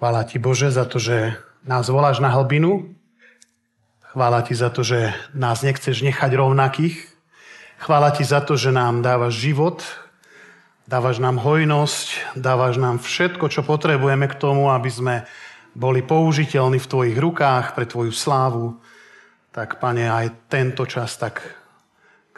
Chvála 0.00 0.24
ti 0.24 0.40
Bože 0.40 0.72
za 0.72 0.88
to, 0.88 0.96
že 0.96 1.36
nás 1.60 1.92
voláš 1.92 2.24
na 2.24 2.32
hlbinu. 2.32 2.96
Chvála 4.00 4.40
ti 4.40 4.56
za 4.56 4.72
to, 4.72 4.80
že 4.80 5.12
nás 5.36 5.60
nechceš 5.60 6.00
nechať 6.00 6.40
rovnakých. 6.40 7.04
Chvála 7.84 8.08
ti 8.16 8.24
za 8.24 8.40
to, 8.40 8.56
že 8.56 8.72
nám 8.72 9.04
dávaš 9.04 9.36
život, 9.36 9.84
dávaš 10.88 11.20
nám 11.20 11.36
hojnosť, 11.36 12.32
dávaš 12.32 12.80
nám 12.80 12.96
všetko, 12.96 13.52
čo 13.52 13.60
potrebujeme 13.60 14.24
k 14.24 14.40
tomu, 14.40 14.72
aby 14.72 14.88
sme 14.88 15.28
boli 15.76 16.00
použiteľní 16.00 16.80
v 16.80 16.90
tvojich 16.96 17.20
rukách 17.20 17.76
pre 17.76 17.84
tvoju 17.84 18.16
slávu. 18.16 18.80
Tak, 19.52 19.84
pane, 19.84 20.08
aj 20.08 20.48
tento 20.48 20.88
čas 20.88 21.20
tak 21.20 21.44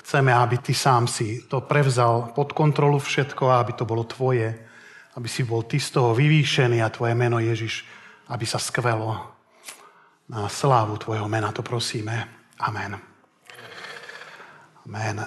chceme, 0.02 0.34
aby 0.34 0.58
ty 0.58 0.74
sám 0.74 1.06
si 1.06 1.46
to 1.46 1.62
prevzal 1.62 2.34
pod 2.34 2.58
kontrolu 2.58 2.98
všetko 2.98 3.54
a 3.54 3.62
aby 3.62 3.78
to 3.78 3.86
bolo 3.86 4.02
tvoje 4.02 4.71
aby 5.16 5.28
si 5.28 5.44
bol 5.44 5.62
ty 5.68 5.76
z 5.76 5.92
toho 5.92 6.16
vyvýšený 6.16 6.80
a 6.80 6.92
tvoje 6.92 7.12
meno 7.12 7.36
Ježiš, 7.36 7.84
aby 8.32 8.48
sa 8.48 8.56
skvelo 8.56 9.18
na 10.28 10.48
slávu 10.48 10.96
tvojho 10.96 11.28
mena. 11.28 11.52
To 11.52 11.60
prosíme. 11.60 12.28
Amen. 12.56 12.96
Amen. 14.88 15.18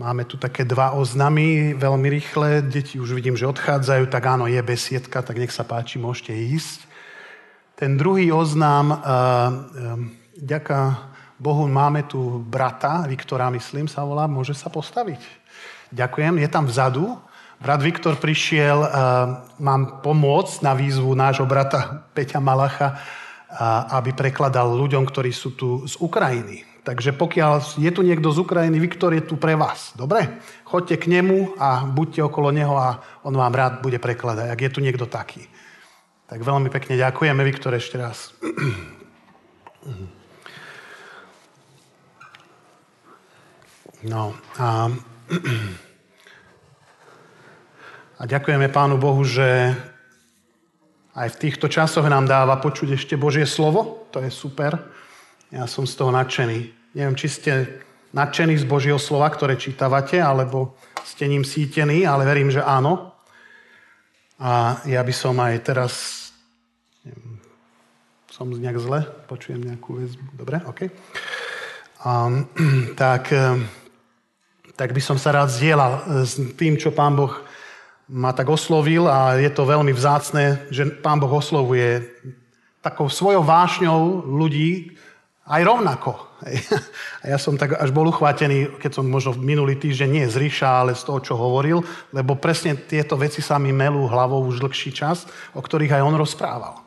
Máme 0.00 0.24
tu 0.24 0.40
také 0.40 0.64
dva 0.64 0.96
oznamy, 0.96 1.76
veľmi 1.76 2.08
rýchle. 2.08 2.64
Deti 2.64 2.96
už 2.96 3.12
vidím, 3.12 3.36
že 3.36 3.46
odchádzajú, 3.46 4.08
tak 4.08 4.22
áno, 4.26 4.48
je 4.48 4.58
besiedka, 4.64 5.20
tak 5.20 5.36
nech 5.36 5.52
sa 5.52 5.60
páči, 5.60 6.00
môžete 6.00 6.32
ísť. 6.32 6.88
Ten 7.76 8.00
druhý 8.00 8.32
oznám, 8.32 8.86
uh, 8.92 8.96
uh, 8.96 10.00
ďaká 10.40 11.12
Bohu, 11.40 11.68
máme 11.68 12.04
tu 12.04 12.40
brata, 12.44 13.04
Viktora, 13.08 13.48
myslím, 13.52 13.88
sa 13.88 14.04
volá, 14.04 14.28
môže 14.28 14.52
sa 14.52 14.68
postaviť. 14.68 15.20
Ďakujem, 15.92 16.36
je 16.40 16.48
tam 16.48 16.64
vzadu. 16.68 17.16
Brat 17.60 17.84
Viktor 17.84 18.16
prišiel, 18.16 18.80
uh, 18.80 18.88
mám 19.60 20.00
pomôcť 20.00 20.64
na 20.64 20.72
výzvu 20.72 21.12
nášho 21.12 21.44
brata 21.44 22.08
Peťa 22.16 22.40
Malacha, 22.40 22.96
uh, 22.96 24.00
aby 24.00 24.16
prekladal 24.16 24.72
ľuďom, 24.72 25.04
ktorí 25.04 25.28
sú 25.28 25.52
tu 25.52 25.84
z 25.84 26.00
Ukrajiny. 26.00 26.64
Takže 26.80 27.12
pokiaľ 27.12 27.76
je 27.76 27.90
tu 27.92 28.00
niekto 28.00 28.32
z 28.32 28.40
Ukrajiny, 28.40 28.80
Viktor 28.80 29.12
je 29.12 29.20
tu 29.20 29.36
pre 29.36 29.52
vás. 29.52 29.92
Dobre? 29.92 30.40
Choďte 30.64 30.96
k 30.96 31.12
nemu 31.12 31.60
a 31.60 31.84
buďte 31.84 32.24
okolo 32.24 32.48
neho 32.48 32.72
a 32.80 33.04
on 33.20 33.36
vám 33.36 33.52
rád 33.52 33.84
bude 33.84 34.00
prekladať, 34.00 34.48
ak 34.48 34.60
je 34.64 34.70
tu 34.72 34.80
niekto 34.80 35.04
taký. 35.04 35.44
Tak 36.32 36.40
veľmi 36.40 36.72
pekne 36.72 36.96
ďakujeme, 36.96 37.44
Viktor, 37.44 37.76
ešte 37.76 38.00
raz. 38.00 38.32
No, 44.00 44.32
a 44.56 44.88
A 48.20 48.28
ďakujeme 48.28 48.68
Pánu 48.68 49.00
Bohu, 49.00 49.24
že 49.24 49.72
aj 51.16 51.28
v 51.32 51.40
týchto 51.40 51.72
časoch 51.72 52.04
nám 52.04 52.28
dáva 52.28 52.60
počuť 52.60 52.92
ešte 52.92 53.16
Božie 53.16 53.48
slovo. 53.48 54.04
To 54.12 54.20
je 54.20 54.28
super. 54.28 54.76
Ja 55.48 55.64
som 55.64 55.88
z 55.88 55.96
toho 55.96 56.12
nadšený. 56.12 56.68
Neviem, 57.00 57.16
či 57.16 57.32
ste 57.32 57.80
nadšení 58.12 58.60
z 58.60 58.68
Božieho 58.68 59.00
slova, 59.00 59.24
ktoré 59.32 59.56
čítavate, 59.56 60.20
alebo 60.20 60.76
ste 61.00 61.32
ním 61.32 61.48
sítení, 61.48 62.04
ale 62.04 62.28
verím, 62.28 62.52
že 62.52 62.60
áno. 62.60 63.16
A 64.36 64.84
ja 64.84 65.00
by 65.00 65.14
som 65.16 65.40
aj 65.40 65.56
teraz... 65.64 65.92
Neviem, 67.08 67.40
som 68.28 68.52
nejak 68.52 68.84
zle? 68.84 69.00
Počujem 69.32 69.64
nejakú 69.64 69.96
väzbu. 69.96 70.36
Dobre, 70.36 70.60
OK. 70.68 70.92
Um, 72.04 72.44
tak, 73.00 73.32
tak 74.76 74.92
by 74.92 75.00
som 75.00 75.16
sa 75.16 75.32
rád 75.32 75.48
zdieľal 75.48 76.20
s 76.28 76.36
tým, 76.60 76.76
čo 76.76 76.92
Pán 76.92 77.16
Boh 77.16 77.48
ma 78.10 78.34
tak 78.34 78.50
oslovil 78.50 79.06
a 79.06 79.38
je 79.38 79.50
to 79.54 79.62
veľmi 79.62 79.94
vzácne, 79.94 80.66
že 80.74 80.90
Pán 80.98 81.22
Boh 81.22 81.30
oslovuje 81.30 82.02
takou 82.82 83.06
svojou 83.06 83.46
vášňou 83.46 84.26
ľudí 84.26 84.98
aj 85.46 85.62
rovnako. 85.62 86.12
A 87.22 87.36
ja 87.36 87.38
som 87.38 87.58
tak 87.60 87.76
až 87.76 87.92
bol 87.92 88.08
uchvátený, 88.08 88.80
keď 88.80 88.96
som 88.96 89.04
možno 89.04 89.36
minulý 89.36 89.76
týždeň 89.76 90.08
nie 90.08 90.24
z 90.24 90.40
Ríša, 90.40 90.64
ale 90.80 90.96
z 90.96 91.04
toho, 91.04 91.20
čo 91.20 91.34
hovoril, 91.36 91.84
lebo 92.16 92.38
presne 92.38 92.78
tieto 92.78 93.18
veci 93.20 93.44
sa 93.44 93.60
mi 93.60 93.74
melú 93.74 94.08
hlavou 94.08 94.40
už 94.48 94.64
dlhší 94.64 94.90
čas, 94.96 95.28
o 95.52 95.60
ktorých 95.60 96.00
aj 96.00 96.06
on 96.06 96.16
rozprával. 96.16 96.80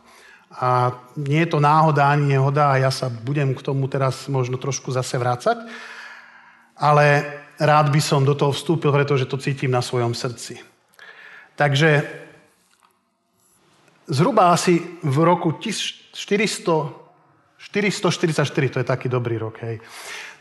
A 0.58 0.90
nie 1.18 1.46
je 1.46 1.54
to 1.54 1.62
náhoda 1.62 2.10
ani 2.10 2.34
nehoda 2.34 2.74
a 2.74 2.82
ja 2.82 2.90
sa 2.90 3.14
budem 3.14 3.54
k 3.54 3.62
tomu 3.62 3.86
teraz 3.86 4.26
možno 4.26 4.58
trošku 4.58 4.90
zase 4.90 5.22
vrácať, 5.22 5.70
ale 6.78 7.06
rád 7.62 7.94
by 7.94 8.02
som 8.02 8.26
do 8.26 8.34
toho 8.34 8.54
vstúpil, 8.54 8.90
pretože 8.90 9.30
to 9.30 9.38
cítim 9.38 9.70
na 9.70 9.86
svojom 9.86 10.18
srdci. 10.18 10.73
Takže 11.56 12.10
zhruba 14.08 14.54
asi 14.54 14.82
v 15.04 15.18
roku 15.24 15.54
400, 15.62 16.14
444, 17.58 18.70
to 18.70 18.78
je 18.80 18.88
taký 18.88 19.08
dobrý 19.10 19.38
rok, 19.38 19.62
hej, 19.62 19.80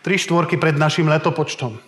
tri 0.03 0.19
štvorky 0.19 0.57
pred 0.57 0.75
našim 0.75 1.07
letopočtom, 1.07 1.79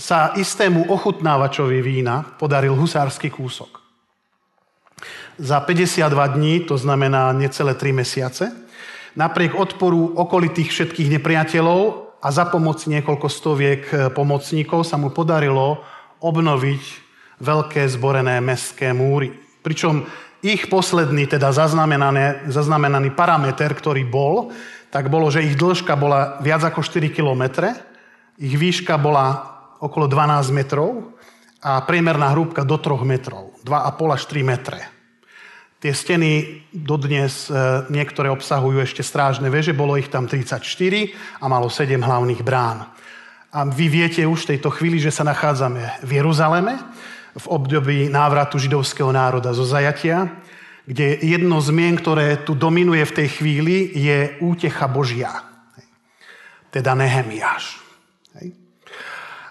sa 0.00 0.32
istému 0.32 0.88
ochutnávačovi 0.88 1.82
vína 1.84 2.24
podaril 2.40 2.72
husársky 2.72 3.28
kúsok. 3.28 3.82
Za 5.36 5.60
52 5.60 6.08
dní, 6.36 6.60
to 6.64 6.76
znamená 6.78 7.32
necelé 7.32 7.74
3 7.74 7.92
mesiace, 7.92 8.52
napriek 9.16 9.56
odporu 9.58 10.16
okolitých 10.16 10.70
všetkých 10.70 11.10
nepriateľov 11.18 11.80
a 12.22 12.28
za 12.32 12.44
pomoci 12.48 12.92
niekoľko 12.96 13.28
stoviek 13.28 13.82
pomocníkov 14.16 14.84
sa 14.84 14.96
mu 14.96 15.10
podarilo 15.10 15.84
obnoviť 16.20 17.09
veľké 17.40 17.82
zborené 17.88 18.38
mestské 18.38 18.92
múry. 18.92 19.32
Pričom 19.64 20.04
ich 20.40 20.68
posledný, 20.72 21.28
teda 21.28 21.52
zaznamenaný, 21.52 22.48
zaznamenaný 22.48 23.12
parameter, 23.12 23.72
ktorý 23.76 24.08
bol, 24.08 24.52
tak 24.88 25.12
bolo, 25.12 25.28
že 25.28 25.44
ich 25.44 25.56
dĺžka 25.56 25.94
bola 25.96 26.40
viac 26.40 26.64
ako 26.64 26.80
4 26.80 27.12
km, 27.12 27.72
ich 28.40 28.56
výška 28.56 28.96
bola 28.96 29.52
okolo 29.80 30.08
12 30.08 30.52
metrov 30.52 31.12
a 31.60 31.84
priemerná 31.84 32.32
hrúbka 32.32 32.64
do 32.64 32.80
3 32.80 33.04
metrov, 33.04 33.52
2,5 33.64 34.16
až 34.16 34.22
3 34.28 34.44
metre. 34.44 34.80
Tie 35.80 35.96
steny 35.96 36.60
dodnes 36.76 37.48
e, 37.48 37.56
niektoré 37.88 38.28
obsahujú 38.28 38.84
ešte 38.84 39.00
strážne 39.00 39.48
veže, 39.48 39.72
bolo 39.72 39.96
ich 39.96 40.12
tam 40.12 40.28
34 40.28 40.60
a 41.40 41.44
malo 41.48 41.72
7 41.72 41.96
hlavných 41.96 42.44
brán. 42.44 42.84
A 43.48 43.64
vy 43.64 43.88
viete 43.88 44.20
už 44.28 44.44
v 44.44 44.50
tejto 44.56 44.68
chvíli, 44.68 45.00
že 45.00 45.08
sa 45.08 45.24
nachádzame 45.24 46.04
v 46.04 46.10
Jeruzaleme, 46.20 46.76
v 47.40 47.46
období 47.48 47.98
návratu 48.12 48.60
židovského 48.60 49.08
národa 49.08 49.56
zo 49.56 49.64
zajatia, 49.64 50.28
kde 50.84 51.16
jedno 51.24 51.62
z 51.64 51.70
mien, 51.72 51.96
ktoré 51.96 52.44
tu 52.44 52.52
dominuje 52.52 53.00
v 53.06 53.16
tej 53.16 53.28
chvíli, 53.40 53.76
je 53.96 54.36
útecha 54.44 54.84
Božia. 54.90 55.32
Teda 56.68 56.92
Nehemiáš. 56.92 57.80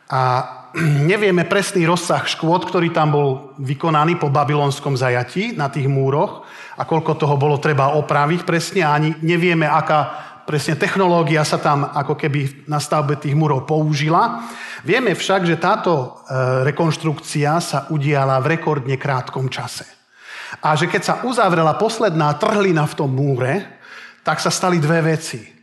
A 0.10 0.22
nevieme 1.10 1.46
presný 1.50 1.86
rozsah 1.90 2.26
škôd, 2.26 2.70
ktorý 2.70 2.94
tam 2.94 3.10
bol 3.14 3.30
vykonaný 3.62 4.22
po 4.22 4.30
babylonskom 4.30 4.94
zajatí 4.94 5.58
na 5.58 5.70
tých 5.70 5.90
múroch 5.90 6.46
a 6.78 6.86
koľko 6.86 7.18
toho 7.18 7.36
bolo 7.38 7.58
treba 7.58 7.98
opraviť 7.98 8.42
presne 8.46 8.82
ani 8.86 9.10
nevieme, 9.26 9.66
aká 9.66 10.29
presne 10.50 10.74
technológia 10.82 11.46
sa 11.46 11.62
tam 11.62 11.86
ako 11.86 12.18
keby 12.18 12.66
na 12.66 12.82
stavbe 12.82 13.22
tých 13.22 13.38
múrov 13.38 13.70
použila. 13.70 14.50
Vieme 14.82 15.14
však, 15.14 15.46
že 15.46 15.62
táto 15.62 15.94
e, 15.94 16.08
rekonštrukcia 16.66 17.62
sa 17.62 17.86
udiala 17.94 18.42
v 18.42 18.58
rekordne 18.58 18.98
krátkom 18.98 19.46
čase. 19.46 19.86
A 20.66 20.74
že 20.74 20.90
keď 20.90 21.02
sa 21.06 21.16
uzavrela 21.22 21.78
posledná 21.78 22.34
trhlina 22.42 22.90
v 22.90 22.98
tom 22.98 23.14
múre, 23.14 23.78
tak 24.26 24.42
sa 24.42 24.50
stali 24.50 24.82
dve 24.82 25.14
veci. 25.14 25.59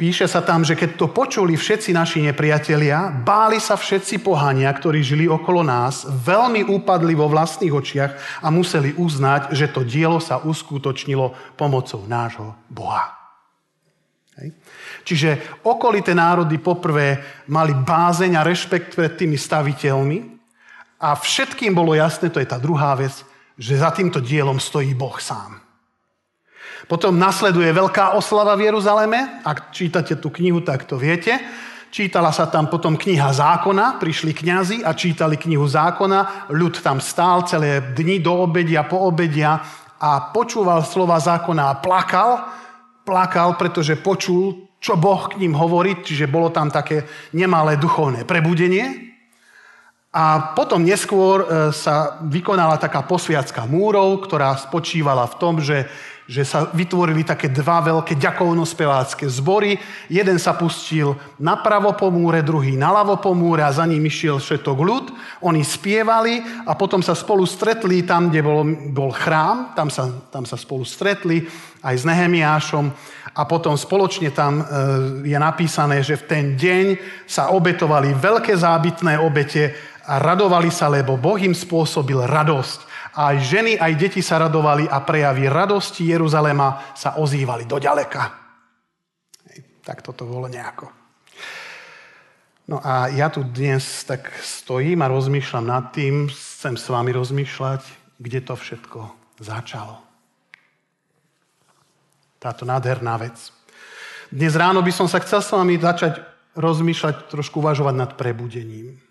Píše 0.00 0.24
sa 0.24 0.40
tam, 0.40 0.64
že 0.64 0.80
keď 0.80 0.96
to 0.96 1.12
počuli 1.12 1.60
všetci 1.60 1.92
naši 1.92 2.24
nepriatelia, 2.24 3.12
báli 3.12 3.60
sa 3.60 3.76
všetci 3.76 4.24
pohania, 4.24 4.72
ktorí 4.72 5.04
žili 5.04 5.28
okolo 5.28 5.60
nás, 5.60 6.08
veľmi 6.08 6.64
upadli 6.72 7.12
vo 7.12 7.28
vlastných 7.28 7.68
očiach 7.68 8.40
a 8.40 8.48
museli 8.48 8.96
uznať, 8.96 9.52
že 9.52 9.68
to 9.68 9.84
dielo 9.84 10.16
sa 10.16 10.40
uskutočnilo 10.40 11.36
pomocou 11.52 12.00
nášho 12.08 12.56
Boha. 12.72 13.12
Hej. 14.40 14.56
Čiže 15.04 15.60
okolité 15.68 16.16
národy 16.16 16.56
poprvé 16.56 17.20
mali 17.52 17.76
bázeň 17.76 18.40
a 18.40 18.46
rešpekt 18.48 18.96
pred 18.96 19.20
tými 19.20 19.36
staviteľmi 19.36 20.18
a 20.96 21.12
všetkým 21.12 21.76
bolo 21.76 21.92
jasné, 21.92 22.32
to 22.32 22.40
je 22.40 22.48
tá 22.48 22.56
druhá 22.56 22.96
vec, 22.96 23.12
že 23.60 23.76
za 23.76 23.92
týmto 23.92 24.24
dielom 24.24 24.56
stojí 24.56 24.96
Boh 24.96 25.20
sám. 25.20 25.60
Potom 26.86 27.18
nasleduje 27.18 27.68
veľká 27.72 28.16
oslava 28.16 28.56
v 28.56 28.70
Jeruzaleme. 28.70 29.42
Ak 29.44 29.74
čítate 29.74 30.16
tú 30.16 30.32
knihu, 30.32 30.64
tak 30.64 30.88
to 30.88 30.96
viete. 30.96 31.36
Čítala 31.90 32.30
sa 32.30 32.46
tam 32.46 32.70
potom 32.70 32.94
kniha 32.94 33.34
zákona, 33.34 33.98
prišli 33.98 34.30
kňazi 34.30 34.86
a 34.86 34.94
čítali 34.94 35.34
knihu 35.34 35.66
zákona, 35.66 36.46
ľud 36.54 36.78
tam 36.78 37.02
stál 37.02 37.42
celé 37.50 37.82
dni 37.98 38.22
do 38.22 38.46
obedia, 38.46 38.86
po 38.86 39.10
obedia 39.10 39.58
a 39.98 40.30
počúval 40.30 40.86
slova 40.86 41.18
zákona 41.18 41.66
a 41.66 41.78
plakal, 41.82 42.46
plakal, 43.02 43.58
pretože 43.58 43.98
počul, 43.98 44.70
čo 44.78 44.94
Boh 44.94 45.26
k 45.26 45.42
ním 45.42 45.58
hovorí, 45.58 45.98
čiže 45.98 46.30
bolo 46.30 46.54
tam 46.54 46.70
také 46.70 47.04
nemalé 47.34 47.74
duchovné 47.74 48.22
prebudenie. 48.22 49.10
A 50.10 50.54
potom 50.58 50.82
neskôr 50.82 51.42
e, 51.42 51.46
sa 51.70 52.18
vykonala 52.22 52.82
taká 52.82 53.06
posviacka 53.06 53.62
múrov, 53.66 54.26
ktorá 54.26 54.58
spočívala 54.58 55.26
v 55.30 55.38
tom, 55.38 55.54
že, 55.62 55.86
že 56.30 56.46
sa 56.46 56.70
vytvorili 56.70 57.26
také 57.26 57.50
dva 57.50 57.82
veľké 57.82 58.14
ďakovno-spevácké 58.14 59.26
zbory. 59.26 59.74
Jeden 60.06 60.38
sa 60.38 60.54
pustil 60.54 61.18
napravo 61.42 61.90
po 61.98 62.06
múre, 62.14 62.46
druhý 62.46 62.78
naľavo 62.78 63.18
po 63.18 63.34
múre 63.34 63.66
a 63.66 63.74
za 63.74 63.82
ním 63.82 64.06
išiel 64.06 64.38
všetok 64.38 64.78
ľud. 64.78 65.10
Oni 65.42 65.66
spievali 65.66 66.38
a 66.70 66.78
potom 66.78 67.02
sa 67.02 67.18
spolu 67.18 67.42
stretli 67.50 68.06
tam, 68.06 68.30
kde 68.30 68.46
bol, 68.46 68.62
bol 68.94 69.10
chrám, 69.10 69.74
tam 69.74 69.90
sa, 69.90 70.06
tam 70.30 70.46
sa 70.46 70.54
spolu 70.54 70.86
stretli 70.86 71.50
aj 71.82 71.98
s 71.98 72.06
Nehemiášom 72.06 72.86
a 73.34 73.42
potom 73.42 73.74
spoločne 73.74 74.30
tam 74.30 74.62
e, 74.62 74.64
je 75.26 75.38
napísané, 75.38 75.98
že 76.06 76.14
v 76.14 76.26
ten 76.30 76.44
deň 76.54 76.86
sa 77.26 77.50
obetovali 77.50 78.14
veľké 78.14 78.54
zábytné 78.54 79.18
obete 79.18 79.74
a 80.06 80.22
radovali 80.22 80.70
sa, 80.70 80.86
lebo 80.86 81.18
Boh 81.18 81.42
im 81.42 81.58
spôsobil 81.58 82.22
radosť. 82.22 82.89
Aj 83.10 83.34
ženy, 83.38 83.74
aj 83.74 83.92
deti 83.98 84.22
sa 84.22 84.38
radovali 84.38 84.86
a 84.86 85.02
prejavy 85.02 85.50
radosti 85.50 86.06
Jeruzalema 86.06 86.94
sa 86.94 87.18
ozývali 87.18 87.66
do 87.66 87.82
ďaleka. 87.82 88.22
Tak 89.82 90.06
toto 90.06 90.28
bolo 90.28 90.46
nejako. 90.46 90.86
No 92.70 92.78
a 92.78 93.10
ja 93.10 93.26
tu 93.26 93.42
dnes 93.42 93.82
tak 94.06 94.30
stojím 94.38 95.02
a 95.02 95.10
rozmýšľam 95.10 95.66
nad 95.66 95.90
tým, 95.90 96.30
chcem 96.30 96.78
s 96.78 96.86
vami 96.86 97.10
rozmýšľať, 97.10 97.82
kde 98.22 98.40
to 98.46 98.54
všetko 98.54 99.10
začalo. 99.42 99.98
Táto 102.38 102.62
nádherná 102.62 103.18
vec. 103.18 103.36
Dnes 104.30 104.54
ráno 104.54 104.86
by 104.86 104.92
som 104.94 105.10
sa 105.10 105.18
chcel 105.18 105.42
s 105.42 105.50
vami 105.50 105.82
začať 105.82 106.22
rozmýšľať, 106.54 107.26
trošku 107.26 107.58
uvažovať 107.58 107.94
nad 107.98 108.10
prebudením. 108.14 109.02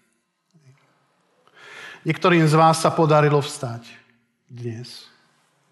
Niektorým 2.08 2.48
z 2.48 2.56
vás 2.56 2.80
sa 2.80 2.96
podarilo 2.96 3.44
vstať 3.44 3.84
dnes. 4.48 5.04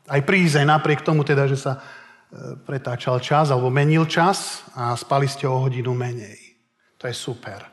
Aj 0.07 0.19
prísť, 0.19 0.63
aj 0.63 0.67
napriek 0.67 0.99
tomu 0.99 1.23
teda, 1.23 1.47
že 1.47 1.55
sa 1.55 1.79
e, 1.79 1.81
pretáčal 2.67 3.19
čas 3.23 3.47
alebo 3.47 3.71
menil 3.71 4.03
čas 4.07 4.63
a 4.75 4.91
spali 4.99 5.27
ste 5.27 5.47
o 5.47 5.63
hodinu 5.63 5.95
menej. 5.95 6.59
To 6.99 7.07
je 7.07 7.15
super. 7.15 7.63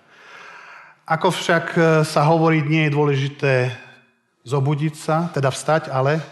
Ako 1.02 1.34
však 1.34 1.66
e, 1.74 1.80
sa 2.06 2.22
hovorí, 2.30 2.62
nie 2.62 2.86
je 2.86 2.94
dôležité 2.94 3.54
zobudiť 4.46 4.94
sa, 4.94 5.30
teda 5.34 5.50
vstať, 5.50 5.90
ale 5.90 6.22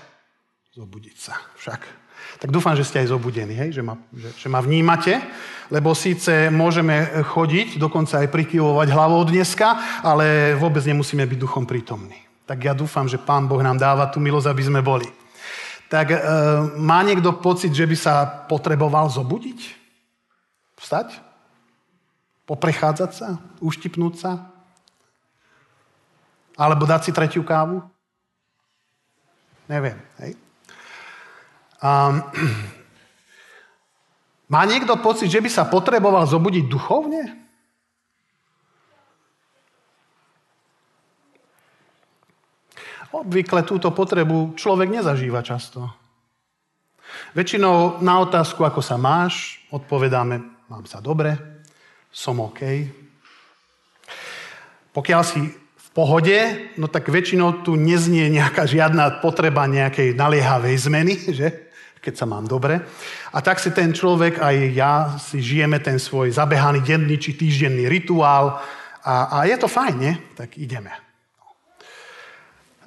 zobudiť 0.70 1.16
sa 1.18 1.34
však. 1.58 2.01
Tak 2.40 2.48
dúfam, 2.48 2.72
že 2.72 2.86
ste 2.86 3.04
aj 3.04 3.12
zobudení, 3.12 3.52
hej? 3.52 3.76
Že, 3.76 3.82
ma, 3.84 3.94
že, 4.12 4.28
že 4.36 4.48
ma 4.48 4.64
vnímate, 4.64 5.20
lebo 5.68 5.92
síce 5.92 6.48
môžeme 6.48 7.24
chodiť, 7.24 7.76
dokonca 7.76 8.24
aj 8.24 8.32
prikyvovať 8.32 8.88
hlavou 8.92 9.24
dneska, 9.24 10.00
ale 10.04 10.56
vôbec 10.56 10.84
nemusíme 10.84 11.24
byť 11.24 11.38
duchom 11.38 11.64
prítomní. 11.68 12.16
Tak 12.44 12.58
ja 12.60 12.74
dúfam, 12.76 13.08
že 13.08 13.20
Pán 13.20 13.48
Boh 13.48 13.60
nám 13.62 13.78
dáva 13.78 14.08
tú 14.10 14.20
milosť, 14.20 14.48
aby 14.50 14.62
sme 14.62 14.80
boli. 14.84 15.08
Tak 15.92 16.06
e, 16.08 16.18
má 16.80 17.04
niekto 17.04 17.36
pocit, 17.36 17.72
že 17.72 17.84
by 17.84 17.96
sa 17.96 18.24
potreboval 18.48 19.12
zobudiť? 19.12 19.60
Vstať? 20.80 21.20
Poprechádzať 22.48 23.10
sa? 23.12 23.28
Uštipnúť 23.60 24.14
sa? 24.16 24.52
Alebo 26.56 26.88
dať 26.88 27.08
si 27.08 27.10
tretiu 27.12 27.44
kávu? 27.44 27.84
Neviem. 29.68 29.96
Hej? 30.20 30.36
Um, 31.82 32.22
má 34.54 34.62
niekto 34.70 34.94
pocit, 35.02 35.26
že 35.26 35.42
by 35.42 35.50
sa 35.50 35.66
potreboval 35.66 36.22
zobudiť 36.30 36.64
duchovne? 36.70 37.42
Obvykle 43.12 43.66
túto 43.66 43.92
potrebu 43.92 44.56
človek 44.56 44.88
nezažíva 44.88 45.44
často. 45.44 45.90
Väčšinou 47.36 48.00
na 48.00 48.24
otázku, 48.24 48.64
ako 48.64 48.80
sa 48.80 48.96
máš, 48.96 49.60
odpovedáme, 49.68 50.40
mám 50.72 50.84
sa 50.88 51.02
dobre, 51.04 51.36
som 52.08 52.40
OK. 52.40 52.88
Pokiaľ 54.96 55.22
si 55.24 55.44
v 55.52 55.88
pohode, 55.92 56.38
no 56.80 56.88
tak 56.88 57.12
väčšinou 57.12 57.64
tu 57.64 57.76
neznie 57.76 58.32
nejaká 58.32 58.64
žiadna 58.64 59.20
potreba 59.20 59.68
nejakej 59.68 60.16
naliehavej 60.16 60.76
zmeny, 60.80 61.14
že? 61.38 61.71
Keď 62.02 62.14
sa 62.18 62.26
mám 62.26 62.50
dobre. 62.50 62.82
A 63.30 63.38
tak 63.38 63.62
si 63.62 63.70
ten 63.70 63.94
človek, 63.94 64.42
aj 64.42 64.56
ja, 64.74 64.94
si 65.22 65.38
žijeme 65.38 65.78
ten 65.78 66.02
svoj 66.02 66.34
zabehaný 66.34 66.82
denný 66.82 67.14
či 67.22 67.38
týždenný 67.38 67.86
rituál 67.86 68.58
a, 69.06 69.14
a 69.30 69.46
je 69.46 69.54
to 69.54 69.70
fajn, 69.70 69.94
nie? 70.02 70.14
Tak 70.34 70.58
ideme. 70.58 70.90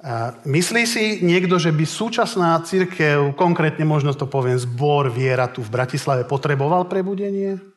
A 0.06 0.36
myslí 0.44 0.82
si 0.86 1.04
niekto, 1.24 1.56
že 1.58 1.72
by 1.72 1.82
súčasná 1.82 2.60
církev, 2.62 3.34
konkrétne 3.34 3.82
možno 3.88 4.12
to 4.12 4.28
poviem, 4.28 4.60
zbor 4.60 5.08
viera 5.08 5.48
tu 5.48 5.64
v 5.64 5.72
Bratislave 5.72 6.28
potreboval 6.28 6.84
prebudenie? 6.86 7.75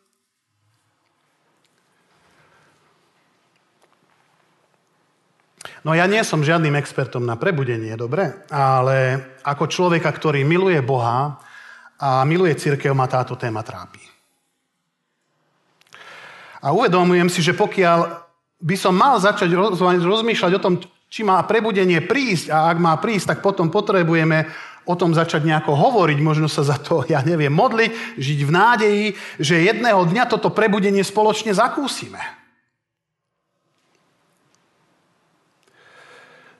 No 5.88 5.96
ja 5.96 6.04
nie 6.12 6.20
som 6.28 6.44
žiadnym 6.44 6.76
expertom 6.76 7.24
na 7.24 7.40
prebudenie, 7.40 7.96
dobre? 7.96 8.44
Ale 8.52 9.20
ako 9.48 9.72
človeka, 9.72 10.12
ktorý 10.12 10.44
miluje 10.44 10.80
Boha 10.84 11.40
a 12.00 12.24
miluje 12.28 12.56
církev, 12.60 12.92
ma 12.92 13.08
táto 13.08 13.40
téma 13.40 13.64
trápi. 13.64 14.04
A 16.60 16.76
uvedomujem 16.76 17.32
si, 17.32 17.40
že 17.40 17.56
pokiaľ 17.56 18.28
by 18.60 18.76
som 18.76 18.92
mal 18.92 19.16
začať 19.24 19.56
rozmýšľať 20.04 20.52
o 20.60 20.64
tom, 20.64 20.74
či 21.08 21.24
má 21.24 21.40
prebudenie 21.48 22.04
prísť 22.04 22.52
a 22.52 22.68
ak 22.76 22.78
má 22.78 23.00
prísť, 23.00 23.36
tak 23.36 23.40
potom 23.40 23.72
potrebujeme 23.72 24.52
o 24.84 24.94
tom 25.00 25.16
začať 25.16 25.48
nejako 25.48 25.78
hovoriť, 25.78 26.20
možno 26.20 26.52
sa 26.52 26.68
za 26.68 26.76
to, 26.76 27.08
ja 27.08 27.24
neviem, 27.24 27.54
modliť, 27.54 28.20
žiť 28.20 28.40
v 28.44 28.52
nádeji, 28.52 29.06
že 29.40 29.64
jedného 29.64 30.04
dňa 30.04 30.28
toto 30.28 30.52
prebudenie 30.52 31.08
spoločne 31.08 31.56
zakúsime. 31.56 32.39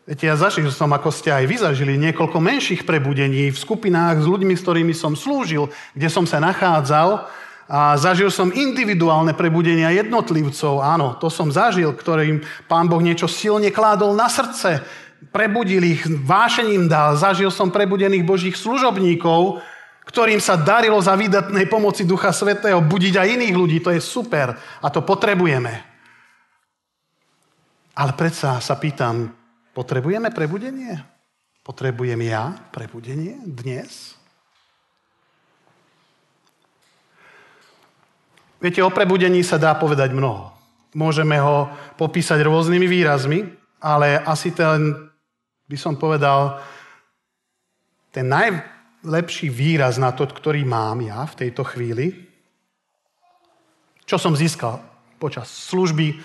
Viete, 0.10 0.26
ja 0.26 0.34
zažil 0.34 0.66
som, 0.74 0.90
ako 0.90 1.14
ste 1.14 1.30
aj 1.30 1.46
vy 1.46 1.56
zažili, 1.62 1.94
niekoľko 2.02 2.42
menších 2.42 2.82
prebudení 2.82 3.54
v 3.54 3.62
skupinách 3.62 4.18
s 4.18 4.26
ľuďmi, 4.26 4.58
s 4.58 4.66
ktorými 4.66 4.90
som 4.98 5.14
slúžil, 5.14 5.70
kde 5.94 6.10
som 6.10 6.26
sa 6.26 6.42
nachádzal 6.42 7.30
a 7.70 7.94
zažil 7.94 8.34
som 8.34 8.50
individuálne 8.50 9.38
prebudenia 9.38 9.94
jednotlivcov. 9.94 10.82
Áno, 10.82 11.14
to 11.22 11.30
som 11.30 11.54
zažil, 11.54 11.94
ktorým 11.94 12.42
Pán 12.66 12.90
Boh 12.90 12.98
niečo 12.98 13.30
silne 13.30 13.70
kládol 13.70 14.18
na 14.18 14.26
srdce. 14.26 14.82
Prebudil 15.30 15.86
ich, 15.86 16.02
vášením 16.26 16.90
dal. 16.90 17.14
Zažil 17.14 17.54
som 17.54 17.70
prebudených 17.70 18.26
Božích 18.26 18.58
služobníkov, 18.58 19.62
ktorým 20.10 20.42
sa 20.42 20.58
darilo 20.58 20.98
za 20.98 21.14
výdatnej 21.14 21.70
pomoci 21.70 22.02
Ducha 22.02 22.34
Svetého 22.34 22.82
budiť 22.82 23.14
aj 23.14 23.28
iných 23.38 23.54
ľudí. 23.54 23.78
To 23.86 23.94
je 23.94 24.02
super 24.02 24.58
a 24.58 24.90
to 24.90 25.06
potrebujeme. 25.06 25.86
Ale 27.94 28.18
predsa 28.18 28.58
sa 28.58 28.74
pýtam, 28.74 29.38
Potrebujeme 29.74 30.34
prebudenie? 30.34 30.98
Potrebujem 31.62 32.18
ja 32.26 32.58
prebudenie 32.74 33.38
dnes? 33.46 34.18
Viete, 38.60 38.84
o 38.84 38.92
prebudení 38.92 39.40
sa 39.46 39.56
dá 39.56 39.72
povedať 39.78 40.12
mnoho. 40.12 40.52
Môžeme 40.92 41.40
ho 41.40 41.70
popísať 41.96 42.44
rôznymi 42.44 42.88
výrazmi, 42.90 43.40
ale 43.80 44.20
asi 44.20 44.52
ten, 44.52 45.08
by 45.70 45.78
som 45.80 45.96
povedal, 45.96 46.60
ten 48.12 48.28
najlepší 48.28 49.48
výraz 49.48 49.96
na 50.02 50.12
to, 50.12 50.28
ktorý 50.28 50.66
mám 50.66 51.00
ja 51.00 51.24
v 51.24 51.48
tejto 51.48 51.64
chvíli, 51.64 52.28
čo 54.04 54.18
som 54.18 54.34
získal 54.34 54.82
počas 55.22 55.48
služby, 55.70 56.18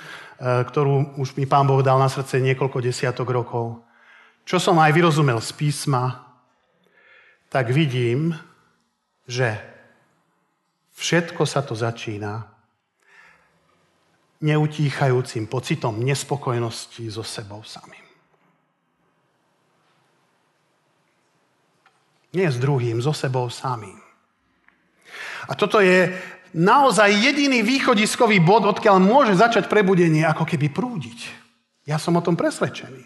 ktorú 0.45 1.17
už 1.17 1.41
mi 1.41 1.49
Pán 1.49 1.65
Boh 1.65 1.81
dal 1.81 1.97
na 1.97 2.13
srdce 2.13 2.37
niekoľko 2.45 2.85
desiatok 2.85 3.33
rokov, 3.33 3.81
čo 4.45 4.61
som 4.61 4.77
aj 4.77 4.93
vyrozumel 4.93 5.41
z 5.41 5.51
písma, 5.57 6.21
tak 7.49 7.73
vidím, 7.73 8.37
že 9.25 9.57
všetko 11.01 11.49
sa 11.49 11.65
to 11.65 11.73
začína 11.73 12.45
neutíchajúcim 14.45 15.49
pocitom 15.49 15.97
nespokojnosti 16.05 17.09
so 17.09 17.25
sebou 17.25 17.65
samým. 17.65 18.05
Nie 22.37 22.53
s 22.53 22.61
druhým, 22.61 23.01
so 23.01 23.17
sebou 23.17 23.49
samým. 23.49 23.97
A 25.49 25.57
toto 25.57 25.81
je 25.81 26.13
naozaj 26.55 27.11
jediný 27.11 27.61
východiskový 27.67 28.39
bod, 28.39 28.65
odkiaľ 28.65 29.03
môže 29.03 29.35
začať 29.35 29.67
prebudenie, 29.67 30.23
ako 30.23 30.47
keby 30.47 30.71
prúdiť. 30.71 31.45
Ja 31.85 32.01
som 32.01 32.17
o 32.17 32.25
tom 32.25 32.39
presvedčený. 32.39 33.03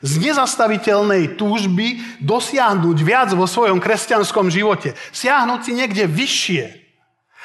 Z 0.00 0.12
nezastaviteľnej 0.16 1.36
túžby 1.36 2.00
dosiahnuť 2.24 2.98
viac 3.04 3.28
vo 3.36 3.44
svojom 3.44 3.82
kresťanskom 3.82 4.48
živote. 4.48 4.96
Siahnuť 5.12 5.60
si 5.60 5.72
niekde 5.76 6.04
vyššie. 6.08 6.64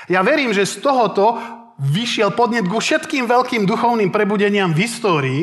Ja 0.07 0.21
verím, 0.21 0.53
že 0.53 0.69
z 0.69 0.79
tohoto 0.79 1.41
vyšiel 1.81 2.31
podnet 2.31 2.69
ku 2.69 2.79
všetkým 2.79 3.27
veľkým 3.27 3.67
duchovným 3.67 4.13
prebudeniam 4.13 4.71
v 4.71 4.87
histórii 4.87 5.41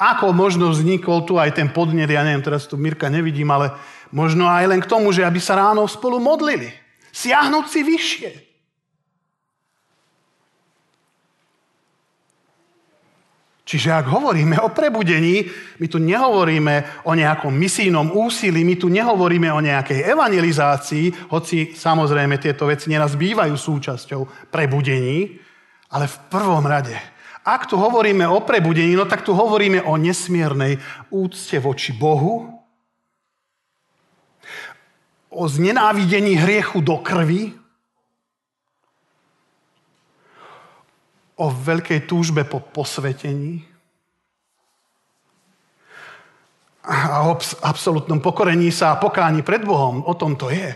Ako 0.00 0.30
možno 0.30 0.70
vznikol 0.70 1.26
tu 1.26 1.36
aj 1.36 1.58
ten 1.58 1.68
podnet, 1.68 2.08
ja 2.08 2.22
neviem, 2.22 2.40
teraz 2.40 2.70
tu 2.70 2.78
Mirka 2.78 3.10
nevidím, 3.10 3.50
ale 3.50 3.74
možno 4.14 4.46
aj 4.46 4.64
len 4.70 4.80
k 4.80 4.88
tomu, 4.88 5.10
že 5.10 5.26
aby 5.26 5.42
sa 5.42 5.58
ráno 5.58 5.84
spolu 5.90 6.22
modlili. 6.22 6.70
Siahnuť 7.10 7.64
si 7.66 7.80
vyššie. 7.82 8.47
Čiže 13.68 13.92
ak 13.92 14.08
hovoríme 14.08 14.56
o 14.64 14.72
prebudení, 14.72 15.44
my 15.76 15.86
tu 15.92 16.00
nehovoríme 16.00 17.04
o 17.04 17.12
nejakom 17.12 17.52
misijnom 17.52 18.16
úsilí, 18.16 18.64
my 18.64 18.80
tu 18.80 18.88
nehovoríme 18.88 19.52
o 19.52 19.60
nejakej 19.60 20.08
evangelizácii, 20.08 21.28
hoci 21.28 21.76
samozrejme 21.76 22.40
tieto 22.40 22.64
veci 22.64 22.88
neraz 22.88 23.12
bývajú 23.20 23.52
súčasťou 23.52 24.48
prebudení, 24.48 25.36
ale 25.92 26.08
v 26.08 26.16
prvom 26.32 26.64
rade, 26.64 26.96
ak 27.44 27.68
tu 27.68 27.76
hovoríme 27.76 28.24
o 28.24 28.40
prebudení, 28.40 28.96
no 28.96 29.04
tak 29.04 29.20
tu 29.20 29.36
hovoríme 29.36 29.84
o 29.84 30.00
nesmiernej 30.00 30.80
úcte 31.12 31.60
voči 31.60 31.92
Bohu, 31.92 32.48
o 35.28 35.44
znenávidení 35.44 36.40
hriechu 36.40 36.80
do 36.80 37.04
krvi, 37.04 37.52
o 41.38 41.46
veľkej 41.48 42.10
túžbe 42.10 42.42
po 42.42 42.58
posvetení 42.58 43.62
a 46.88 47.28
o 47.28 47.36
absolútnom 47.62 48.16
pokorení 48.18 48.72
sa 48.72 48.96
a 48.96 49.00
pokáni 49.00 49.44
pred 49.44 49.60
Bohom. 49.60 50.00
O 50.08 50.16
tom 50.16 50.40
to 50.40 50.48
je. 50.48 50.72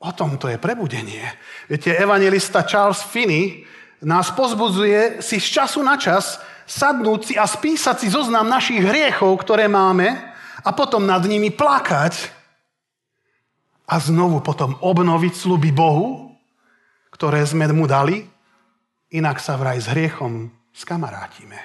O 0.00 0.10
tom 0.16 0.40
to 0.40 0.48
je 0.48 0.56
prebudenie. 0.56 1.22
Viete, 1.68 1.92
evangelista 1.92 2.64
Charles 2.64 3.04
Finney 3.04 3.68
nás 4.02 4.32
pozbudzuje 4.32 5.20
si 5.20 5.36
z 5.36 5.62
času 5.62 5.84
na 5.84 6.00
čas 6.00 6.40
sadnúť 6.64 7.20
si 7.22 7.34
a 7.36 7.44
spísať 7.44 7.96
si 8.00 8.08
zoznam 8.08 8.48
našich 8.48 8.80
hriechov, 8.80 9.36
ktoré 9.44 9.68
máme 9.68 10.16
a 10.64 10.70
potom 10.72 11.04
nad 11.04 11.20
nimi 11.28 11.52
plakať 11.52 12.32
a 13.84 14.00
znovu 14.00 14.40
potom 14.40 14.80
obnoviť 14.80 15.32
sluby 15.36 15.70
Bohu, 15.76 16.32
ktoré 17.12 17.44
sme 17.44 17.68
mu 17.68 17.84
dali 17.84 18.31
Inak 19.12 19.44
sa 19.44 19.60
vraj 19.60 19.76
s 19.76 19.92
hriechom 19.92 20.48
skamarátime. 20.72 21.60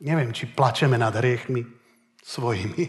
Neviem, 0.00 0.32
či 0.32 0.48
plačeme 0.48 0.96
nad 0.96 1.12
hriechmi 1.12 1.66
svojimi. 2.24 2.84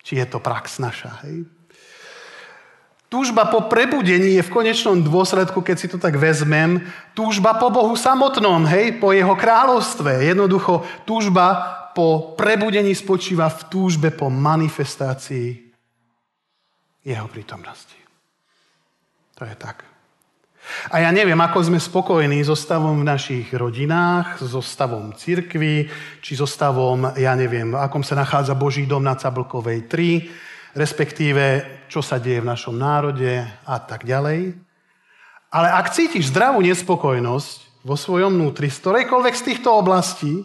Či 0.00 0.12
je 0.16 0.26
to 0.30 0.40
prax 0.40 0.80
naša. 0.80 1.20
Hej? 1.26 1.44
Túžba 3.10 3.50
po 3.50 3.66
prebudení 3.66 4.38
je 4.38 4.46
v 4.46 4.54
konečnom 4.54 5.02
dôsledku, 5.02 5.60
keď 5.66 5.76
si 5.76 5.90
to 5.90 5.98
tak 5.98 6.14
vezmem, 6.14 6.86
túžba 7.12 7.58
po 7.58 7.68
Bohu 7.68 7.98
samotnom, 7.98 8.62
hej, 8.70 9.02
po 9.02 9.10
jeho 9.10 9.34
kráľovstve. 9.34 10.30
Jednoducho, 10.30 10.86
túžba 11.02 11.58
po 11.90 12.38
prebudení 12.38 12.94
spočíva 12.94 13.50
v 13.50 13.66
túžbe 13.66 14.14
po 14.14 14.30
manifestácii 14.30 15.74
jeho 17.02 17.26
prítomnosti. 17.26 17.99
To 19.40 19.48
je 19.48 19.56
tak. 19.56 19.88
A 20.92 21.00
ja 21.00 21.08
neviem, 21.08 21.40
ako 21.40 21.72
sme 21.72 21.80
spokojní 21.80 22.44
so 22.44 22.52
stavom 22.52 23.00
v 23.00 23.08
našich 23.08 23.48
rodinách, 23.56 24.36
so 24.44 24.60
stavom 24.60 25.16
cirkvy, 25.16 25.88
či 26.20 26.32
so 26.36 26.44
stavom, 26.44 27.16
ja 27.16 27.32
neviem, 27.32 27.72
akom 27.72 28.04
sa 28.04 28.12
nachádza 28.20 28.52
Boží 28.52 28.84
dom 28.84 29.00
na 29.00 29.16
Cablkovej 29.16 29.88
3, 29.88 30.76
respektíve, 30.76 31.64
čo 31.88 32.04
sa 32.04 32.20
deje 32.20 32.44
v 32.44 32.50
našom 32.52 32.76
národe 32.76 33.40
a 33.64 33.76
tak 33.80 34.04
ďalej. 34.04 34.60
Ale 35.48 35.68
ak 35.72 35.96
cítiš 35.96 36.28
zdravú 36.28 36.60
nespokojnosť 36.60 37.80
vo 37.80 37.96
svojom 37.96 38.36
vnútri 38.36 38.68
z 38.68 38.76
ktorejkoľvek 38.76 39.34
z 39.40 39.46
týchto 39.48 39.72
oblastí, 39.72 40.44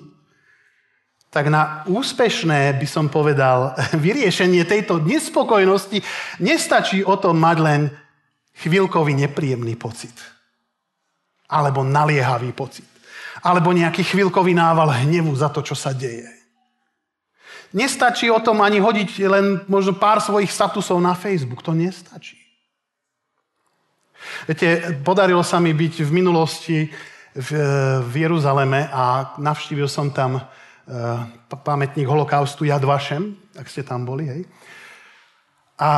tak 1.35 1.51
na 1.51 1.83
úspešné, 1.91 2.79
by 2.79 2.87
som 2.87 3.11
povedal, 3.11 3.75
vyriešenie 4.07 4.63
tejto 4.63 5.03
nespokojnosti 5.03 5.99
nestačí 6.39 7.03
o 7.03 7.19
tom 7.19 7.35
mať 7.43 7.57
len 7.59 7.81
chvíľkový 8.59 9.13
nepríjemný 9.15 9.75
pocit. 9.75 10.15
Alebo 11.51 11.83
naliehavý 11.83 12.51
pocit. 12.55 12.87
Alebo 13.45 13.75
nejaký 13.75 14.01
chvíľkový 14.01 14.55
nával 14.57 14.89
hnevu 15.05 15.35
za 15.35 15.51
to, 15.51 15.61
čo 15.61 15.77
sa 15.77 15.93
deje. 15.93 16.25
Nestačí 17.75 18.31
o 18.31 18.39
tom 18.39 18.63
ani 18.63 18.79
hodiť 18.79 19.09
len 19.27 19.45
možno 19.67 19.99
pár 19.99 20.23
svojich 20.23 20.49
statusov 20.49 20.95
na 21.03 21.11
Facebook. 21.11 21.59
To 21.61 21.75
nestačí. 21.75 22.39
Viete, 24.47 24.97
podarilo 25.05 25.43
sa 25.45 25.61
mi 25.61 25.75
byť 25.75 26.01
v 26.01 26.11
minulosti 26.11 26.77
v, 27.35 27.49
v 28.01 28.13
Jeruzaleme 28.15 28.87
a 28.89 29.35
navštívil 29.37 29.91
som 29.91 30.09
tam 30.09 30.39
uh, 30.39 30.43
pamätník 31.51 32.07
holokaustu 32.07 32.65
Yad 32.65 32.81
Vashem, 32.87 33.35
ak 33.59 33.67
ste 33.67 33.83
tam 33.83 34.07
boli, 34.07 34.25
hej. 34.25 34.41
A 35.75 35.89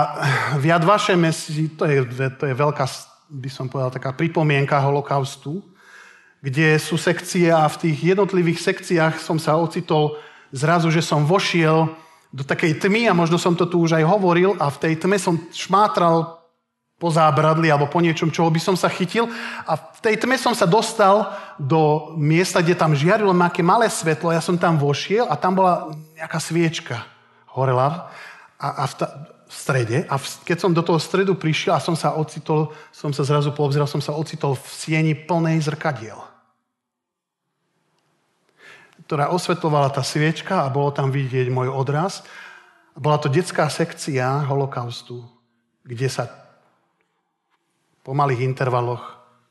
v 0.57 0.73
Yad 0.73 0.81
Vašeme, 0.81 1.29
to 1.77 1.85
je, 1.85 1.97
to 2.33 2.43
je 2.49 2.55
veľká, 2.57 2.85
by 3.29 3.49
som 3.49 3.69
povedal, 3.69 3.93
taká 3.93 4.09
pripomienka 4.09 4.81
holokaustu, 4.81 5.61
kde 6.41 6.81
sú 6.81 6.97
sekcie 6.97 7.53
a 7.53 7.69
v 7.69 7.89
tých 7.89 8.17
jednotlivých 8.17 8.61
sekciách 8.61 9.21
som 9.21 9.37
sa 9.37 9.57
ocitol 9.57 10.17
zrazu, 10.49 10.89
že 10.89 11.05
som 11.05 11.29
vošiel 11.29 11.93
do 12.33 12.41
takej 12.41 12.81
tmy 12.81 13.05
a 13.09 13.17
možno 13.17 13.37
som 13.37 13.53
to 13.53 13.69
tu 13.69 13.81
už 13.81 14.01
aj 14.01 14.05
hovoril 14.05 14.57
a 14.57 14.69
v 14.73 14.81
tej 14.81 14.93
tme 14.97 15.17
som 15.21 15.37
šmátral 15.53 16.37
po 16.97 17.13
zábradli 17.13 17.69
alebo 17.69 17.85
po 17.85 18.01
niečom, 18.01 18.33
čoho 18.33 18.49
by 18.49 18.57
som 18.57 18.73
sa 18.73 18.89
chytil. 18.89 19.29
A 19.69 19.77
v 19.77 19.99
tej 20.01 20.17
tme 20.17 20.33
som 20.41 20.57
sa 20.57 20.65
dostal 20.65 21.29
do 21.61 22.13
miesta, 22.17 22.65
kde 22.65 22.73
tam 22.73 22.97
žiarilo 22.97 23.37
nejaké 23.37 23.61
malé 23.61 23.85
svetlo, 23.85 24.33
ja 24.33 24.41
som 24.41 24.57
tam 24.57 24.81
vošiel 24.81 25.29
a 25.29 25.37
tam 25.37 25.53
bola 25.53 25.93
nejaká 26.17 26.41
sviečka 26.41 27.05
horela. 27.53 28.09
A, 28.57 28.81
a 28.81 28.83
v 28.89 28.93
ta, 28.97 29.05
v 29.47 29.53
strede 29.55 29.97
a 30.11 30.19
keď 30.19 30.57
som 30.59 30.75
do 30.75 30.83
toho 30.83 30.99
stredu 30.99 31.39
prišiel 31.39 31.79
a 31.79 31.83
som 31.83 31.95
sa 31.95 32.19
ocitol, 32.19 32.75
som 32.91 33.15
sa 33.15 33.23
zrazu 33.23 33.55
poobzeral, 33.55 33.87
som 33.87 34.03
sa 34.03 34.11
ocitol 34.11 34.59
v 34.59 34.67
sieni 34.67 35.13
plnej 35.15 35.63
zrkadiel 35.63 36.19
ktorá 39.07 39.31
osvetlovala 39.31 39.87
tá 39.87 40.03
sviečka 40.03 40.67
a 40.67 40.73
bolo 40.73 40.91
tam 40.91 41.07
vidieť 41.07 41.47
môj 41.47 41.71
odraz. 41.71 42.27
Bola 42.91 43.15
to 43.15 43.31
detská 43.31 43.71
sekcia 43.71 44.43
holokaustu, 44.43 45.23
kde 45.87 46.11
sa 46.11 46.27
po 48.03 48.11
malých 48.11 48.43
intervaloch 48.43 48.99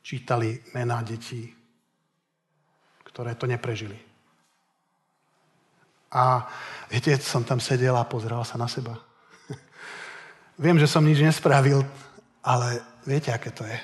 čítali 0.04 0.60
mená 0.76 1.00
detí, 1.00 1.48
ktoré 3.08 3.32
to 3.32 3.48
neprežili. 3.48 3.96
A 6.12 6.44
viete, 6.92 7.16
som 7.16 7.40
tam 7.40 7.56
sedel 7.56 7.96
a 7.96 8.04
pozeral 8.04 8.44
sa 8.44 8.60
na 8.60 8.68
seba. 8.68 9.05
Viem, 10.56 10.80
že 10.80 10.88
som 10.88 11.04
nič 11.04 11.20
nespravil, 11.20 11.84
ale 12.40 12.80
viete, 13.04 13.28
aké 13.28 13.52
to 13.52 13.64
je. 13.68 13.78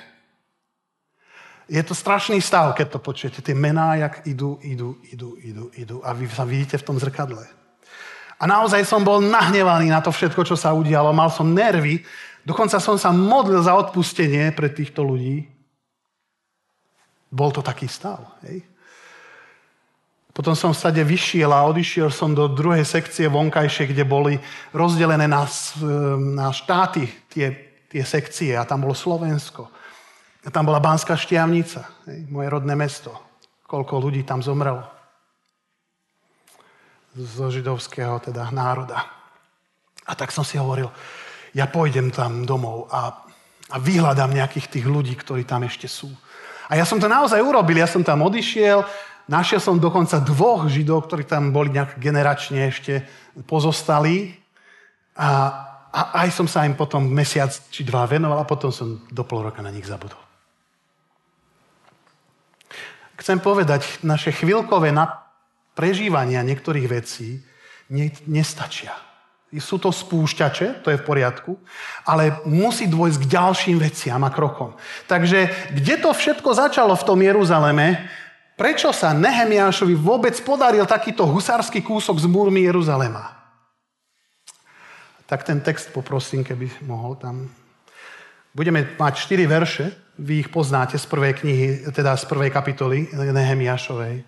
Je 1.69 1.83
to 1.85 1.95
strašný 1.95 2.41
stav, 2.41 2.73
keď 2.75 2.97
to 2.97 2.99
počujete. 2.99 3.39
Tie 3.39 3.55
mená, 3.55 3.95
jak 3.95 4.25
idú, 4.27 4.59
idú, 4.59 4.99
idú, 5.07 5.37
idú, 5.39 5.65
idú. 5.77 5.97
A 6.03 6.11
vy 6.11 6.27
sa 6.27 6.43
vidíte 6.43 6.75
v 6.81 6.85
tom 6.85 6.97
zrkadle. 6.99 7.45
A 8.41 8.43
naozaj 8.43 8.83
som 8.83 9.05
bol 9.05 9.23
nahnevaný 9.23 9.87
na 9.87 10.03
to 10.03 10.11
všetko, 10.11 10.43
čo 10.43 10.59
sa 10.59 10.75
udialo. 10.75 11.15
Mal 11.15 11.31
som 11.31 11.55
nervy. 11.55 12.03
Dokonca 12.43 12.81
som 12.81 12.99
sa 12.99 13.15
modlil 13.15 13.63
za 13.63 13.71
odpustenie 13.79 14.51
pre 14.51 14.67
týchto 14.67 15.05
ľudí. 15.05 15.47
Bol 17.31 17.55
to 17.55 17.63
taký 17.63 17.87
stav. 17.87 18.19
Hej? 18.43 18.67
Potom 20.33 20.57
som 20.57 20.73
stade 20.73 20.97
vyšiel 21.05 21.53
a 21.53 21.69
odišiel 21.69 22.09
som 22.09 22.33
do 22.33 22.49
druhej 22.49 22.81
sekcie 22.81 23.29
vonkajšie, 23.29 23.93
kde 23.93 24.01
boli 24.01 24.41
rozdelené 24.73 25.29
na, 25.29 25.45
na 26.17 26.49
štáty 26.49 27.05
tie, 27.29 27.53
tie 27.85 28.01
sekcie 28.01 28.57
a 28.57 28.65
tam 28.65 28.81
bolo 28.81 28.97
Slovensko. 28.97 29.69
A 30.43 30.49
tam 30.49 30.65
bola 30.65 30.81
Banská 30.81 31.13
Štiavnica, 31.13 31.85
moje 32.33 32.49
rodné 32.49 32.73
mesto. 32.73 33.13
Koľko 33.69 34.09
ľudí 34.09 34.25
tam 34.25 34.41
zomrelo. 34.41 34.81
Zo 37.13 37.53
židovského 37.53 38.17
teda 38.17 38.49
národa. 38.49 39.05
A 40.09 40.17
tak 40.17 40.33
som 40.33 40.41
si 40.41 40.57
hovoril, 40.57 40.89
ja 41.53 41.69
pôjdem 41.69 42.09
tam 42.09 42.41
domov 42.43 42.89
a, 42.89 43.21
a 43.69 43.77
vyhľadám 43.77 44.33
nejakých 44.33 44.67
tých 44.67 44.85
ľudí, 44.89 45.13
ktorí 45.13 45.45
tam 45.45 45.61
ešte 45.63 45.85
sú. 45.85 46.09
A 46.67 46.75
ja 46.75 46.89
som 46.89 46.97
to 46.97 47.05
naozaj 47.05 47.37
urobil, 47.37 47.77
ja 47.77 47.85
som 47.85 48.01
tam 48.01 48.25
odišiel, 48.25 48.81
Našiel 49.23 49.63
som 49.63 49.79
dokonca 49.79 50.19
dvoch 50.19 50.67
židov, 50.67 51.07
ktorí 51.07 51.23
tam 51.23 51.55
boli 51.55 51.71
nejak 51.71 51.95
generačne 51.95 52.67
ešte 52.67 53.07
pozostali. 53.47 54.35
A, 55.15 55.29
a 55.93 55.99
aj 56.27 56.29
som 56.35 56.47
sa 56.49 56.67
im 56.67 56.75
potom 56.75 57.07
mesiac 57.07 57.53
či 57.71 57.87
dva 57.87 58.03
venoval 58.03 58.43
a 58.43 58.49
potom 58.49 58.73
som 58.73 58.99
do 59.07 59.23
pol 59.23 59.47
roka 59.47 59.63
na 59.63 59.71
nich 59.71 59.87
zabudol. 59.87 60.19
Chcem 63.15 63.39
povedať, 63.39 64.03
naše 64.03 64.35
chvíľkové 64.35 64.91
prežívania 65.77 66.43
niektorých 66.43 66.87
vecí 66.91 67.39
ne, 67.87 68.11
nestačia. 68.27 68.91
Sú 69.53 69.77
to 69.77 69.93
spúšťače, 69.93 70.81
to 70.81 70.89
je 70.89 70.97
v 70.97 71.05
poriadku, 71.05 71.53
ale 72.09 72.41
musí 72.49 72.89
dôjsť 72.89 73.17
k 73.21 73.29
ďalším 73.37 73.77
veciam 73.77 74.17
a 74.25 74.33
krokom. 74.33 74.73
Takže 75.05 75.69
kde 75.77 75.95
to 76.01 76.09
všetko 76.09 76.57
začalo 76.57 76.97
v 76.97 77.05
tom 77.05 77.21
Jeruzaleme, 77.21 78.09
prečo 78.53 78.93
sa 78.93 79.13
Nehemiášovi 79.13 79.97
vôbec 79.97 80.33
podaril 80.45 80.85
takýto 80.85 81.25
husársky 81.25 81.81
kúsok 81.81 82.21
z 82.21 82.27
múrmi 82.29 82.65
Jeruzalema. 82.65 83.33
Tak 85.25 85.47
ten 85.47 85.63
text 85.63 85.89
poprosím, 85.89 86.45
keby 86.45 86.85
mohol 86.85 87.17
tam. 87.17 87.49
Budeme 88.53 88.85
mať 88.99 89.13
4 89.25 89.49
verše, 89.49 89.85
vy 90.21 90.45
ich 90.45 90.49
poznáte 90.53 90.93
z 91.01 91.09
prvej 91.09 91.33
knihy, 91.41 91.67
teda 91.89 92.13
z 92.13 92.29
prvej 92.29 92.53
kapitoly 92.53 93.09
Nehemiášovej. 93.17 94.21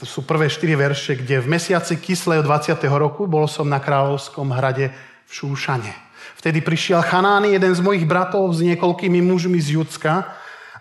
To 0.00 0.04
sú 0.08 0.24
prvé 0.24 0.48
4 0.48 0.64
verše, 0.80 1.12
kde 1.12 1.44
v 1.44 1.50
mesiaci 1.52 2.00
Kislejo 2.00 2.40
20. 2.40 2.72
roku 2.88 3.28
bol 3.28 3.44
som 3.44 3.68
na 3.68 3.84
kráľovskom 3.84 4.48
hrade 4.48 4.88
v 5.28 5.32
Šúšane. 5.32 5.92
Vtedy 6.40 6.64
prišiel 6.64 7.04
Chanány, 7.04 7.52
jeden 7.52 7.76
z 7.76 7.84
mojich 7.84 8.08
bratov, 8.08 8.48
s 8.48 8.64
niekoľkými 8.64 9.20
mužmi 9.20 9.60
z 9.60 9.76
Judska, 9.76 10.32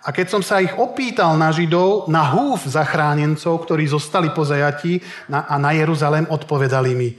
a 0.01 0.09
keď 0.09 0.27
som 0.33 0.41
sa 0.41 0.57
ich 0.57 0.73
opýtal 0.73 1.37
na 1.37 1.53
Židov, 1.53 2.09
na 2.09 2.25
húf 2.25 2.65
zachránencov, 2.65 3.61
ktorí 3.69 3.85
zostali 3.85 4.33
po 4.33 4.41
zajatí 4.41 4.97
a 5.29 5.55
na 5.61 5.71
Jeruzalém, 5.77 6.25
odpovedali 6.25 6.91
mi. 6.97 7.09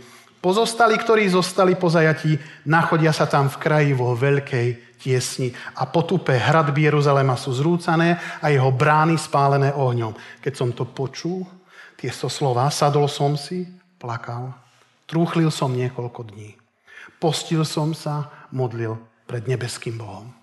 Pozostali, 0.43 0.99
ktorí 0.99 1.31
zostali 1.31 1.79
po 1.79 1.87
zajatí, 1.87 2.35
nachodia 2.67 3.15
sa 3.15 3.31
tam 3.31 3.47
v 3.47 3.61
kraji 3.62 3.91
vo 3.95 4.19
veľkej 4.19 4.99
tiesni 4.99 5.55
a 5.79 5.87
potupe 5.87 6.35
hradby 6.35 6.91
Jeruzalema 6.91 7.39
sú 7.39 7.55
zrúcané 7.55 8.19
a 8.43 8.51
jeho 8.51 8.75
brány 8.75 9.15
spálené 9.15 9.71
ohňom. 9.71 10.43
Keď 10.43 10.53
som 10.55 10.75
to 10.75 10.83
počul, 10.83 11.47
tie 11.95 12.11
so 12.11 12.27
slova, 12.27 12.67
sadol 12.75 13.07
som 13.07 13.39
si, 13.39 13.62
plakal, 14.03 14.51
trúchlil 15.07 15.55
som 15.55 15.71
niekoľko 15.71 16.35
dní. 16.35 16.59
Postil 17.23 17.62
som 17.62 17.95
sa, 17.95 18.27
modlil 18.51 18.99
pred 19.31 19.47
nebeským 19.47 19.95
Bohom. 19.95 20.42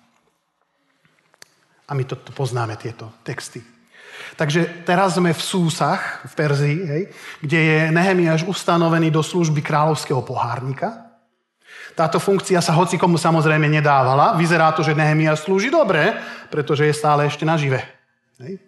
A 1.89 1.97
my 1.97 2.05
to, 2.05 2.15
to 2.15 2.29
poznáme, 2.31 2.77
tieto 2.77 3.09
texty. 3.25 3.65
Takže 4.37 4.85
teraz 4.85 5.17
sme 5.17 5.33
v 5.33 5.41
Súsach, 5.41 6.21
v 6.29 6.33
Perzii, 6.37 6.79
hej, 6.85 7.03
kde 7.41 7.59
je 7.59 7.77
Nehemiáš 7.89 8.45
ustanovený 8.45 9.09
do 9.09 9.25
služby 9.25 9.59
kráľovského 9.65 10.21
pohárnika. 10.21 11.09
Táto 11.97 12.21
funkcia 12.21 12.61
sa 12.61 12.77
hoci 12.77 12.95
komu 12.95 13.19
samozrejme 13.19 13.67
nedávala. 13.67 14.37
Vyzerá 14.37 14.71
to, 14.71 14.85
že 14.85 14.95
Nehemiáš 14.95 15.43
slúži 15.43 15.67
dobre, 15.73 16.15
pretože 16.53 16.87
je 16.87 16.95
stále 16.95 17.27
ešte 17.27 17.43
nažive. 17.43 17.83
Hej. 18.39 18.61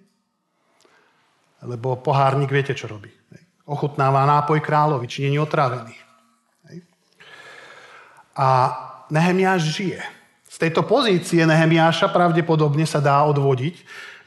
Lebo 1.61 1.95
pohárnik 2.01 2.49
viete, 2.49 2.73
čo 2.73 2.89
robí. 2.89 3.07
Hej. 3.07 3.43
Ochutnáva 3.69 4.25
nápoj 4.27 4.59
kráľovi, 4.59 5.05
či 5.07 5.29
je 5.29 5.39
otrávený. 5.39 5.95
Hej. 6.67 6.77
A 8.35 8.47
Nehemiáš 9.13 9.69
žije 9.69 10.01
tejto 10.61 10.85
pozície 10.85 11.41
Nehemiáša 11.41 12.13
pravdepodobne 12.13 12.85
sa 12.85 13.01
dá 13.01 13.25
odvodiť, 13.25 13.75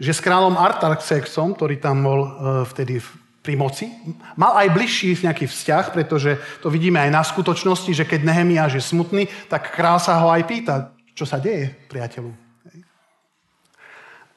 že 0.03 0.11
s 0.11 0.19
kráľom 0.19 0.59
Artaxerxom, 0.59 1.55
ktorý 1.55 1.79
tam 1.79 2.03
bol 2.03 2.21
e, 2.27 2.31
vtedy 2.75 2.99
pri 3.39 3.55
moci, 3.55 3.87
mal 4.35 4.59
aj 4.59 4.75
bližší 4.75 5.15
nejaký 5.15 5.47
vzťah, 5.47 5.95
pretože 5.95 6.35
to 6.59 6.73
vidíme 6.73 6.99
aj 6.99 7.11
na 7.13 7.23
skutočnosti, 7.23 7.93
že 7.95 8.09
keď 8.09 8.27
Nehemiáš 8.27 8.81
je 8.81 8.83
smutný, 8.83 9.31
tak 9.47 9.71
král 9.71 10.03
sa 10.03 10.19
ho 10.19 10.33
aj 10.33 10.43
pýta, 10.49 10.91
čo 11.15 11.23
sa 11.23 11.39
deje, 11.39 11.71
priateľu. 11.87 12.35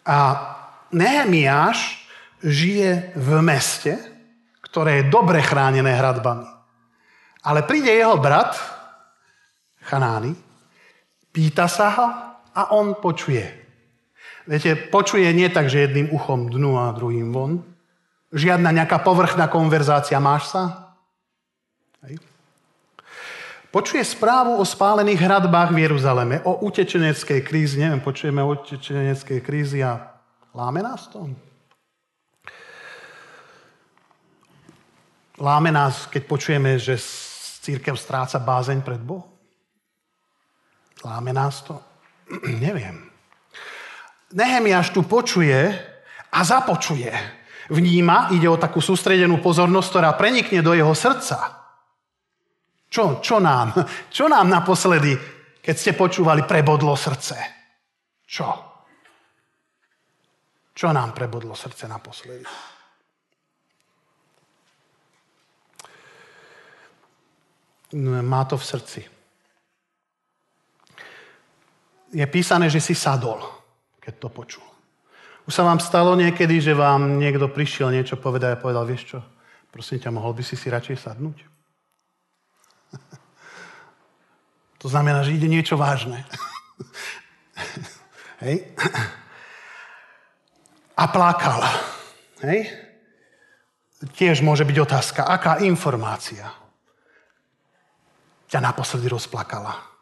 A 0.06 0.18
Nehemiáš 0.94 2.06
žije 2.46 3.18
v 3.18 3.30
meste, 3.42 3.98
ktoré 4.62 5.02
je 5.02 5.10
dobre 5.10 5.42
chránené 5.42 5.98
hradbami. 5.98 6.46
Ale 7.48 7.64
príde 7.64 7.90
jeho 7.90 8.20
brat, 8.20 8.60
Chanány, 9.88 10.36
Pýta 11.38 11.70
sa 11.70 11.94
ho 11.94 12.08
a 12.58 12.74
on 12.74 12.98
počuje. 12.98 13.46
Viete, 14.50 14.74
počuje 14.90 15.30
nie 15.38 15.46
tak, 15.54 15.70
že 15.70 15.86
jedným 15.86 16.10
uchom 16.10 16.50
dnu 16.50 16.82
a 16.82 16.90
druhým 16.98 17.30
von. 17.30 17.62
Žiadna 18.34 18.74
nejaká 18.74 19.06
povrchná 19.06 19.46
konverzácia. 19.46 20.18
Máš 20.18 20.50
sa? 20.50 20.98
Hej. 22.02 22.18
Počuje 23.70 24.02
správu 24.02 24.58
o 24.58 24.66
spálených 24.66 25.22
hradbách 25.22 25.78
v 25.78 25.86
Jeruzaleme, 25.86 26.42
o 26.42 26.58
utečeneckej 26.66 27.46
krízi. 27.46 27.86
Neviem, 27.86 28.02
počujeme 28.02 28.42
o 28.42 28.58
utečeneckej 28.58 29.40
krízi 29.46 29.86
a 29.86 30.18
láme 30.58 30.82
nás 30.82 31.06
to? 31.06 31.30
Láme 35.38 35.70
nás, 35.70 36.10
keď 36.10 36.22
počujeme, 36.26 36.82
že 36.82 36.98
církev 37.62 37.94
stráca 37.94 38.42
bázeň 38.42 38.82
pred 38.82 38.98
Bohom? 38.98 39.37
Láme 41.08 41.32
nás 41.32 41.64
to? 41.64 41.80
Neviem. 42.64 43.08
Nehemiáš 44.36 44.92
tu 44.92 45.08
počuje 45.08 45.72
a 46.32 46.40
započuje. 46.44 47.16
Vníma, 47.72 48.32
ide 48.36 48.48
o 48.48 48.60
takú 48.60 48.84
sústredenú 48.84 49.40
pozornosť, 49.40 49.88
ktorá 49.88 50.10
prenikne 50.20 50.60
do 50.60 50.76
jeho 50.76 50.92
srdca. 50.92 51.64
Čo, 52.92 53.20
čo 53.24 53.40
nám? 53.40 53.76
Čo 54.16 54.28
nám 54.28 54.48
naposledy, 54.52 55.16
keď 55.64 55.76
ste 55.76 55.92
počúvali, 55.96 56.44
prebodlo 56.44 56.96
srdce? 56.96 57.36
Čo? 58.28 58.48
Čo 60.76 60.88
nám 60.92 61.16
prebodlo 61.16 61.56
srdce 61.56 61.88
naposledy? 61.88 62.44
Má 67.96 68.44
to 68.44 68.60
v 68.60 68.68
srdci 68.68 69.02
je 72.12 72.26
písané, 72.28 72.70
že 72.72 72.80
si 72.80 72.96
sadol, 72.96 73.40
keď 74.00 74.14
to 74.20 74.30
počul. 74.32 74.66
Už 75.48 75.56
sa 75.56 75.64
vám 75.64 75.80
stalo 75.80 76.16
niekedy, 76.16 76.60
že 76.60 76.76
vám 76.76 77.20
niekto 77.20 77.48
prišiel 77.48 77.92
niečo 77.92 78.20
povedať 78.20 78.56
a 78.56 78.62
povedal, 78.62 78.84
vieš 78.84 79.16
čo, 79.16 79.20
prosím 79.72 80.04
ťa, 80.04 80.12
mohol 80.12 80.36
by 80.36 80.44
si 80.44 80.60
si 80.60 80.68
radšej 80.68 80.98
sadnúť? 81.08 81.38
to 84.84 84.88
znamená, 84.92 85.24
že 85.24 85.36
ide 85.36 85.48
niečo 85.48 85.80
vážne. 85.80 86.28
Hej? 88.44 88.68
A 91.00 91.04
plakal. 91.08 91.64
Hej? 92.44 92.68
Tiež 94.14 94.46
môže 94.46 94.68
byť 94.68 94.78
otázka, 94.78 95.22
aká 95.26 95.64
informácia 95.66 96.54
ťa 98.48 98.60
naposledy 98.64 99.10
rozplakala? 99.12 99.97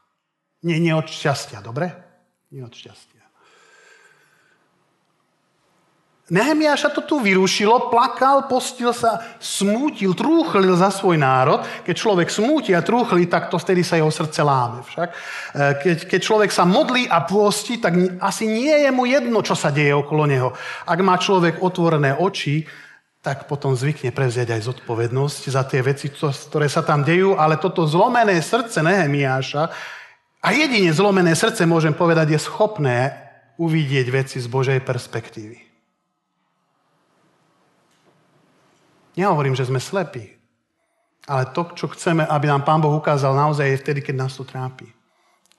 Nie, 0.66 0.82
nie 0.82 0.98
od 0.98 1.06
šťastia, 1.06 1.62
dobre? 1.62 1.94
Nie 2.50 2.66
od 2.66 2.74
šťastia. 2.74 3.16
Nehemiáša 6.26 6.90
to 6.90 7.06
tu 7.06 7.22
vyrušilo, 7.22 7.94
plakal, 7.94 8.50
postil 8.50 8.90
sa, 8.98 9.22
smútil, 9.38 10.18
trúchlil 10.18 10.74
za 10.74 10.90
svoj 10.90 11.22
národ. 11.22 11.62
Keď 11.86 11.94
človek 11.94 12.34
smúti 12.34 12.74
a 12.74 12.82
trúchlí, 12.82 13.30
tak 13.30 13.54
to 13.54 13.62
vtedy 13.62 13.86
sa 13.86 14.02
jeho 14.02 14.10
srdce 14.10 14.42
láme. 14.42 14.82
Však. 14.82 15.10
E, 15.14 15.16
keď, 15.86 15.98
keď 16.10 16.20
človek 16.26 16.50
sa 16.50 16.66
modlí 16.66 17.06
a 17.06 17.22
pôsti, 17.22 17.78
tak 17.78 17.94
asi 18.18 18.50
nie 18.50 18.74
je 18.74 18.90
mu 18.90 19.06
jedno, 19.06 19.46
čo 19.46 19.54
sa 19.54 19.70
deje 19.70 19.94
okolo 19.94 20.26
neho. 20.26 20.50
Ak 20.90 20.98
má 21.06 21.14
človek 21.22 21.62
otvorené 21.62 22.18
oči, 22.18 22.66
tak 23.22 23.46
potom 23.46 23.78
zvykne 23.78 24.10
prevziať 24.10 24.50
aj 24.50 24.66
zodpovednosť 24.66 25.42
za 25.54 25.62
tie 25.70 25.86
veci, 25.86 26.10
ktoré 26.10 26.66
sa 26.66 26.82
tam 26.82 27.06
dejú, 27.06 27.38
ale 27.38 27.62
toto 27.62 27.86
zlomené 27.86 28.42
srdce 28.42 28.82
Nehemiáša 28.82 29.70
a 30.46 30.54
jedine 30.54 30.94
zlomené 30.94 31.34
srdce, 31.34 31.66
môžem 31.66 31.98
povedať, 31.98 32.38
je 32.38 32.46
schopné 32.46 33.18
uvidieť 33.58 34.06
veci 34.14 34.38
z 34.38 34.46
Božej 34.46 34.78
perspektívy. 34.86 35.58
Nehovorím, 39.18 39.58
že 39.58 39.66
sme 39.66 39.82
slepí, 39.82 40.30
ale 41.26 41.50
to, 41.50 41.74
čo 41.74 41.90
chceme, 41.90 42.22
aby 42.22 42.46
nám 42.46 42.62
Pán 42.62 42.78
Boh 42.78 42.94
ukázal, 42.94 43.34
naozaj 43.34 43.74
je 43.74 43.82
vtedy, 43.82 44.00
keď 44.06 44.16
nás 44.22 44.38
to 44.38 44.46
trápi. 44.46 44.86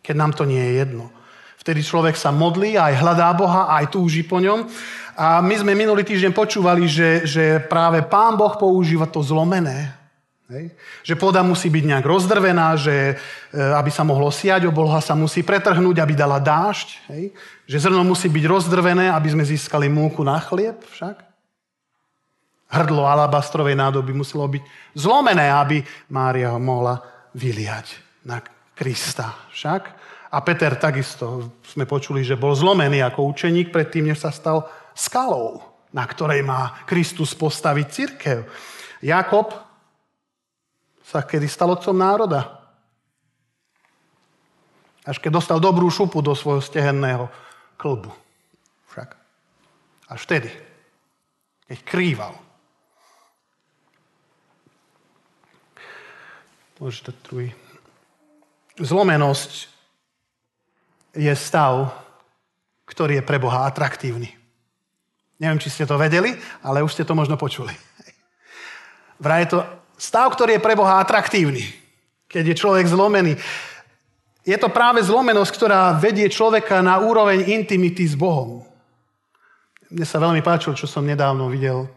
Keď 0.06 0.14
nám 0.14 0.32
to 0.38 0.46
nie 0.46 0.62
je 0.62 0.86
jedno. 0.86 1.10
Vtedy 1.58 1.82
človek 1.82 2.14
sa 2.14 2.30
modlí, 2.30 2.78
aj 2.78 3.02
hľadá 3.02 3.34
Boha, 3.34 3.66
aj 3.74 3.90
túži 3.90 4.22
po 4.22 4.38
ňom. 4.38 4.70
A 5.18 5.42
my 5.42 5.66
sme 5.66 5.74
minulý 5.74 6.06
týždeň 6.06 6.30
počúvali, 6.30 6.86
že, 6.86 7.26
že 7.26 7.58
práve 7.58 8.06
Pán 8.06 8.38
Boh 8.38 8.54
používa 8.54 9.10
to 9.10 9.18
zlomené, 9.18 10.05
Hej. 10.46 10.70
Že 11.02 11.14
pôda 11.18 11.42
musí 11.42 11.66
byť 11.66 11.84
nejak 11.90 12.06
rozdrvená, 12.06 12.78
že 12.78 12.94
e, 12.94 13.14
aby 13.58 13.90
sa 13.90 14.06
mohlo 14.06 14.30
siať, 14.30 14.70
obloha 14.70 15.02
sa 15.02 15.18
musí 15.18 15.42
pretrhnúť, 15.42 15.98
aby 15.98 16.14
dala 16.14 16.38
dážď. 16.38 16.88
Hej. 17.10 17.24
Že 17.66 17.90
zrno 17.90 18.06
musí 18.06 18.30
byť 18.30 18.44
rozdrvené, 18.46 19.10
aby 19.10 19.28
sme 19.34 19.42
získali 19.42 19.90
múku 19.90 20.22
na 20.22 20.38
chlieb 20.38 20.78
však. 20.94 21.18
Hrdlo 22.70 23.10
alabastrovej 23.10 23.74
nádoby 23.74 24.14
muselo 24.14 24.46
byť 24.46 24.62
zlomené, 24.94 25.50
aby 25.50 25.82
Mária 26.14 26.54
ho 26.54 26.62
mohla 26.62 27.02
vyliať 27.34 27.98
na 28.22 28.38
Krista 28.78 29.50
však. 29.50 29.82
A 30.30 30.38
Peter 30.46 30.78
takisto 30.78 31.58
sme 31.66 31.90
počuli, 31.90 32.22
že 32.22 32.38
bol 32.38 32.54
zlomený 32.54 33.02
ako 33.02 33.34
učeník 33.34 33.74
predtým, 33.74 34.14
než 34.14 34.22
sa 34.22 34.30
stal 34.30 34.66
skalou, 34.94 35.58
na 35.90 36.06
ktorej 36.06 36.46
má 36.46 36.86
Kristus 36.86 37.34
postaviť 37.34 37.86
církev. 37.90 38.38
Jakob 39.02 39.65
sa 41.06 41.22
kedy 41.22 41.46
stal 41.46 41.70
otcom 41.70 41.94
národa. 41.94 42.66
Až 45.06 45.22
keď 45.22 45.38
dostal 45.38 45.62
dobrú 45.62 45.86
šupu 45.86 46.18
do 46.18 46.34
svojho 46.34 46.58
stehenného 46.58 47.30
klbu. 47.78 48.10
Však. 48.90 49.14
Až 50.10 50.20
vtedy. 50.26 50.50
keď 51.70 51.78
krýval. 51.86 52.34
Môžete 56.82 57.14
druhý. 57.22 57.54
Zlomenosť 58.76 59.70
je 61.16 61.32
stav, 61.32 61.94
ktorý 62.84 63.22
je 63.22 63.24
pre 63.24 63.38
Boha 63.40 63.64
atraktívny. 63.64 64.34
Neviem, 65.38 65.62
či 65.62 65.72
ste 65.72 65.88
to 65.88 65.96
vedeli, 65.96 66.34
ale 66.60 66.84
už 66.84 66.92
ste 66.92 67.06
to 67.06 67.16
možno 67.16 67.38
počuli. 67.40 67.72
Vraj 69.24 69.48
je 69.48 69.50
to 69.56 69.58
stav, 69.96 70.32
ktorý 70.32 70.56
je 70.56 70.64
pre 70.64 70.76
Boha 70.76 71.00
atraktívny, 71.00 71.64
keď 72.28 72.52
je 72.52 72.60
človek 72.60 72.86
zlomený. 72.88 73.36
Je 74.46 74.56
to 74.60 74.70
práve 74.70 75.02
zlomenosť, 75.02 75.52
ktorá 75.56 75.96
vedie 75.98 76.30
človeka 76.30 76.78
na 76.84 77.02
úroveň 77.02 77.50
intimity 77.50 78.06
s 78.06 78.14
Bohom. 78.14 78.62
Mne 79.90 80.06
sa 80.06 80.22
veľmi 80.22 80.40
páčilo, 80.44 80.78
čo 80.78 80.86
som 80.86 81.02
nedávno 81.02 81.50
videl. 81.50 81.90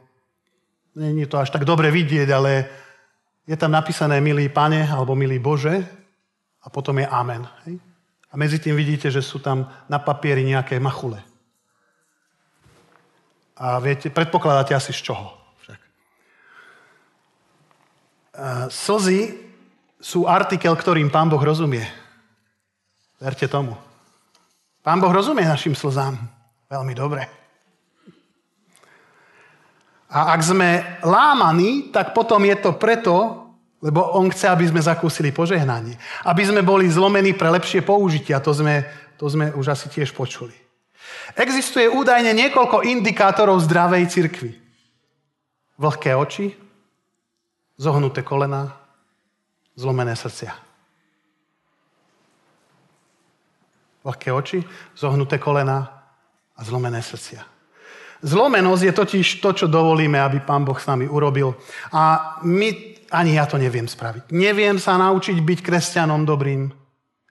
Není 0.98 1.30
to 1.30 1.38
až 1.38 1.54
tak 1.54 1.66
dobre 1.66 1.94
vidieť, 1.94 2.30
ale 2.34 2.52
je 3.46 3.58
tam 3.58 3.74
napísané 3.74 4.18
milý 4.22 4.50
pane 4.50 4.86
alebo 4.86 5.14
milý 5.14 5.38
Bože 5.38 5.82
a 6.62 6.68
potom 6.70 6.98
je 6.98 7.08
amen. 7.10 7.46
Hej? 7.66 7.82
A 8.30 8.34
medzi 8.38 8.62
tým 8.62 8.78
vidíte, 8.78 9.10
že 9.10 9.26
sú 9.26 9.42
tam 9.42 9.66
na 9.90 9.98
papieri 9.98 10.46
nejaké 10.46 10.78
machule. 10.78 11.18
A 13.58 13.82
viete, 13.82 14.14
predpokladáte 14.14 14.78
asi 14.78 14.94
z 14.94 15.12
čoho. 15.12 15.34
Však. 15.66 15.80
Slzy 18.72 19.36
sú 20.00 20.24
artikel, 20.24 20.72
ktorým 20.72 21.12
Pán 21.12 21.28
Boh 21.28 21.42
rozumie. 21.44 21.84
Verte 23.20 23.52
tomu. 23.52 23.76
Pán 24.80 25.04
Boh 25.04 25.12
rozumie 25.12 25.44
našim 25.44 25.76
slzám. 25.76 26.16
Veľmi 26.72 26.96
dobre. 26.96 27.28
A 30.10 30.34
ak 30.34 30.42
sme 30.42 31.00
lámaní, 31.04 31.92
tak 31.92 32.16
potom 32.16 32.42
je 32.48 32.56
to 32.58 32.74
preto, 32.80 33.46
lebo 33.84 34.16
on 34.16 34.32
chce, 34.32 34.48
aby 34.48 34.66
sme 34.72 34.82
zakúsili 34.82 35.36
požehnanie. 35.36 36.00
Aby 36.24 36.48
sme 36.48 36.62
boli 36.64 36.88
zlomení 36.88 37.36
pre 37.36 37.52
lepšie 37.52 37.84
použitie. 37.84 38.34
A 38.34 38.44
to 38.44 38.56
sme, 38.56 38.88
to 39.20 39.28
sme 39.28 39.52
už 39.54 39.76
asi 39.76 39.92
tiež 39.92 40.16
počuli. 40.16 40.56
Existuje 41.36 41.92
údajne 41.92 42.32
niekoľko 42.34 42.88
indikátorov 42.88 43.62
zdravej 43.68 44.04
cirkvi. 44.10 44.52
Vlhké 45.80 46.12
oči, 46.16 46.69
zohnuté 47.80 48.22
kolena, 48.22 48.76
zlomené 49.80 50.14
srdcia. 50.16 50.52
Vlhké 54.04 54.30
oči, 54.32 54.60
zohnuté 55.00 55.40
kolena 55.40 55.88
a 56.56 56.62
zlomené 56.64 57.00
srdcia. 57.00 57.40
Zlomenosť 58.20 58.84
je 58.84 58.94
totiž 58.94 59.28
to, 59.40 59.56
čo 59.56 59.72
dovolíme, 59.72 60.20
aby 60.20 60.44
Pán 60.44 60.68
Boh 60.68 60.76
s 60.76 60.84
nami 60.92 61.08
urobil. 61.08 61.56
A 61.96 62.36
my 62.44 63.00
ani 63.16 63.40
ja 63.40 63.48
to 63.48 63.56
neviem 63.56 63.88
spraviť. 63.88 64.36
Neviem 64.36 64.76
sa 64.76 65.00
naučiť 65.00 65.40
byť 65.40 65.60
kresťanom 65.64 66.28
dobrým. 66.28 66.68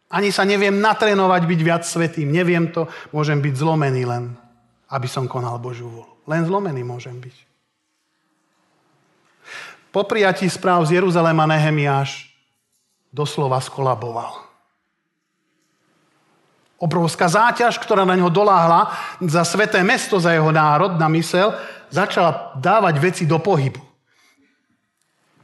Ani 0.08 0.32
sa 0.32 0.48
neviem 0.48 0.80
natrénovať 0.80 1.42
byť 1.44 1.60
viac 1.60 1.82
svetým. 1.84 2.32
Neviem 2.32 2.72
to. 2.72 2.88
Môžem 3.12 3.44
byť 3.44 3.54
zlomený 3.60 4.08
len, 4.08 4.32
aby 4.88 5.04
som 5.04 5.28
konal 5.28 5.60
Božiu 5.60 5.92
volu. 5.92 6.24
Len 6.24 6.48
zlomený 6.48 6.80
môžem 6.80 7.20
byť. 7.20 7.47
Po 9.88 10.04
prijatí 10.04 10.48
správ 10.52 10.84
z 10.84 11.00
Jeruzalema 11.00 11.48
Nehemiáš 11.48 12.28
doslova 13.08 13.56
skolaboval. 13.60 14.44
Obrovská 16.78 17.26
záťaž, 17.26 17.80
ktorá 17.82 18.06
na 18.06 18.14
ňo 18.14 18.30
doláhla 18.30 18.94
za 19.18 19.42
sveté 19.42 19.82
mesto, 19.82 20.22
za 20.22 20.30
jeho 20.30 20.54
národ, 20.54 20.94
na 20.94 21.10
mysel, 21.10 21.50
začala 21.90 22.54
dávať 22.54 22.94
veci 23.02 23.24
do 23.26 23.42
pohybu. 23.42 23.82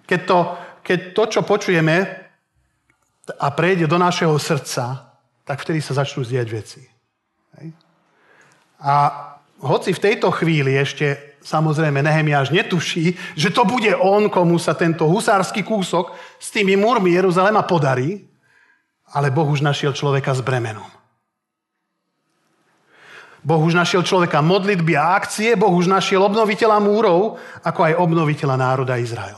Keď 0.07 0.21
to, 0.29 0.39
keď 0.85 0.99
to, 1.17 1.23
čo 1.27 1.41
počujeme 1.43 1.97
a 3.41 3.49
prejde 3.51 3.89
do 3.91 3.99
našeho 3.99 4.37
srdca, 4.39 5.17
tak 5.43 5.59
vtedy 5.65 5.83
sa 5.83 5.97
začnú 5.97 6.23
zdieť 6.23 6.49
veci. 6.53 6.85
A 8.85 8.95
hoci 9.65 9.97
v 9.97 10.03
tejto 10.05 10.29
chvíli 10.31 10.77
ešte 10.77 11.34
samozrejme 11.45 12.01
Nehemiáš 12.01 12.51
netuší, 12.51 13.15
že 13.37 13.53
to 13.53 13.69
bude 13.69 13.93
on, 14.01 14.33
komu 14.33 14.57
sa 14.57 14.73
tento 14.73 15.05
husársky 15.05 15.61
kúsok 15.61 16.17
s 16.41 16.49
tými 16.49 16.75
múrmi 16.75 17.13
Jeruzalema 17.13 17.63
podarí, 17.69 18.25
ale 19.13 19.29
Boh 19.29 19.47
už 19.47 19.61
našiel 19.61 19.93
človeka 19.93 20.33
s 20.33 20.41
bremenom. 20.41 20.89
Boh 23.45 23.61
už 23.61 23.77
našiel 23.77 24.01
človeka 24.01 24.41
modlitby 24.41 24.97
a 24.97 25.21
akcie, 25.21 25.53
Boh 25.53 25.71
už 25.71 25.85
našiel 25.85 26.25
obnoviteľa 26.25 26.81
múrov, 26.81 27.37
ako 27.61 27.81
aj 27.93 28.01
obnoviteľa 28.01 28.57
národa 28.57 28.97
Izrael. 28.97 29.37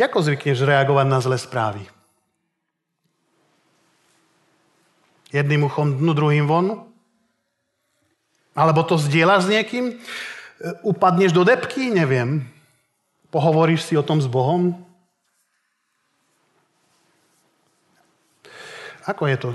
Ako 0.00 0.24
zvykneš 0.24 0.64
reagovať 0.64 1.06
na 1.06 1.20
zlé 1.20 1.36
správy? 1.36 1.84
Jedným 5.36 5.68
uchom 5.68 6.00
dnu, 6.00 6.12
druhým 6.16 6.48
von? 6.48 6.91
Alebo 8.52 8.84
to 8.84 9.00
zdieľaš 9.00 9.48
s 9.48 9.52
niekým? 9.52 9.84
E, 9.92 9.94
upadneš 10.84 11.32
do 11.32 11.42
depky? 11.42 11.88
Neviem. 11.88 12.44
Pohovoríš 13.32 13.88
si 13.88 13.94
o 13.96 14.04
tom 14.04 14.20
s 14.20 14.28
Bohom? 14.28 14.76
Ako 19.08 19.26
je 19.26 19.36
to, 19.40 19.50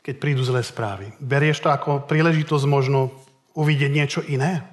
keď 0.00 0.14
prídu 0.22 0.40
zlé 0.46 0.64
správy? 0.64 1.12
Berieš 1.20 1.60
to 1.60 1.68
ako 1.68 2.06
príležitosť 2.06 2.64
možno 2.64 3.12
uvidieť 3.52 3.90
niečo 3.92 4.20
iné? 4.24 4.64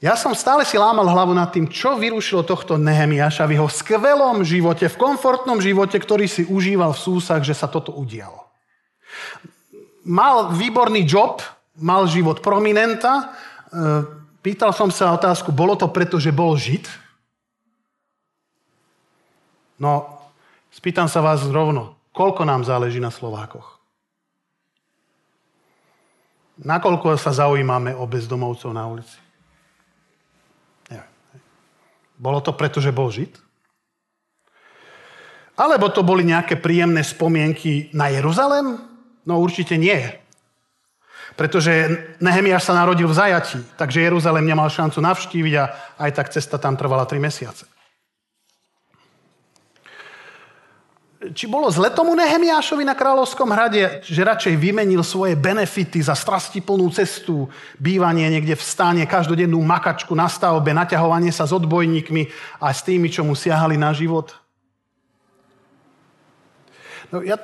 Ja 0.00 0.16
som 0.16 0.32
stále 0.32 0.64
si 0.64 0.80
lámal 0.80 1.04
hlavu 1.04 1.36
nad 1.36 1.52
tým, 1.52 1.68
čo 1.68 2.00
vyrušilo 2.00 2.40
tohto 2.40 2.80
Nehemiaša 2.80 3.44
v 3.44 3.60
jeho 3.60 3.68
skvelom 3.68 4.40
živote, 4.48 4.88
v 4.88 4.96
komfortnom 4.96 5.60
živote, 5.60 6.00
ktorý 6.00 6.24
si 6.24 6.48
užíval 6.48 6.96
v 6.96 7.04
súsach, 7.04 7.44
že 7.44 7.52
sa 7.52 7.68
toto 7.68 7.92
udialo. 7.92 8.48
Mal 10.08 10.56
výborný 10.56 11.04
job, 11.04 11.44
mal 11.80 12.04
život 12.06 12.44
prominenta. 12.44 13.32
E, 13.72 13.82
pýtal 14.44 14.76
som 14.76 14.92
sa 14.92 15.16
otázku, 15.16 15.50
bolo 15.50 15.74
to 15.74 15.88
preto, 15.88 16.20
že 16.20 16.30
bol 16.30 16.54
žid? 16.54 16.84
No, 19.80 20.20
spýtam 20.68 21.08
sa 21.08 21.24
vás 21.24 21.40
rovno, 21.48 21.96
koľko 22.12 22.44
nám 22.44 22.68
záleží 22.68 23.00
na 23.00 23.08
Slovákoch? 23.08 23.80
Nakoľko 26.60 27.16
sa 27.16 27.32
zaujímame 27.32 27.96
o 27.96 28.04
bezdomovcov 28.04 28.70
na 28.76 28.84
ulici? 28.84 29.16
Bolo 32.20 32.44
to 32.44 32.52
preto, 32.52 32.84
že 32.84 32.92
bol 32.92 33.08
Žid? 33.08 33.32
Alebo 35.56 35.88
to 35.88 36.04
boli 36.04 36.20
nejaké 36.28 36.60
príjemné 36.60 37.00
spomienky 37.00 37.88
na 37.96 38.12
Jeruzalem? 38.12 38.76
No 39.24 39.40
určite 39.40 39.80
nie. 39.80 40.20
Pretože 41.40 41.72
Nehemiáš 42.20 42.68
sa 42.68 42.76
narodil 42.76 43.08
v 43.08 43.16
zajatí, 43.16 43.64
takže 43.80 44.04
Jeruzalem 44.04 44.44
nemal 44.44 44.68
šancu 44.68 45.00
navštíviť 45.00 45.54
a 45.56 45.64
aj 45.96 46.10
tak 46.12 46.28
cesta 46.28 46.60
tam 46.60 46.76
trvala 46.76 47.08
3 47.08 47.16
mesiace. 47.16 47.64
či 51.20 51.44
bolo 51.44 51.68
zle 51.68 51.92
tomu 51.92 52.16
Nehemiášovi 52.16 52.80
na 52.80 52.96
kráľovskom 52.96 53.52
hrade, 53.52 54.00
že 54.08 54.24
radšej 54.24 54.56
vymenil 54.56 55.04
svoje 55.04 55.36
benefity 55.36 56.00
za 56.00 56.16
strastiplnú 56.16 56.88
cestu, 56.96 57.44
bývanie 57.76 58.24
niekde 58.32 58.56
v 58.56 58.64
stáne, 58.64 59.04
každodennú 59.04 59.60
makačku 59.60 60.16
na 60.16 60.32
stavbe, 60.32 60.72
naťahovanie 60.72 61.28
sa 61.28 61.44
s 61.44 61.52
odbojníkmi 61.52 62.22
a 62.56 62.72
s 62.72 62.80
tými, 62.80 63.12
čo 63.12 63.20
mu 63.20 63.36
siahali 63.36 63.76
na 63.76 63.92
život? 63.92 64.32
No, 67.12 67.20
ja 67.20 67.36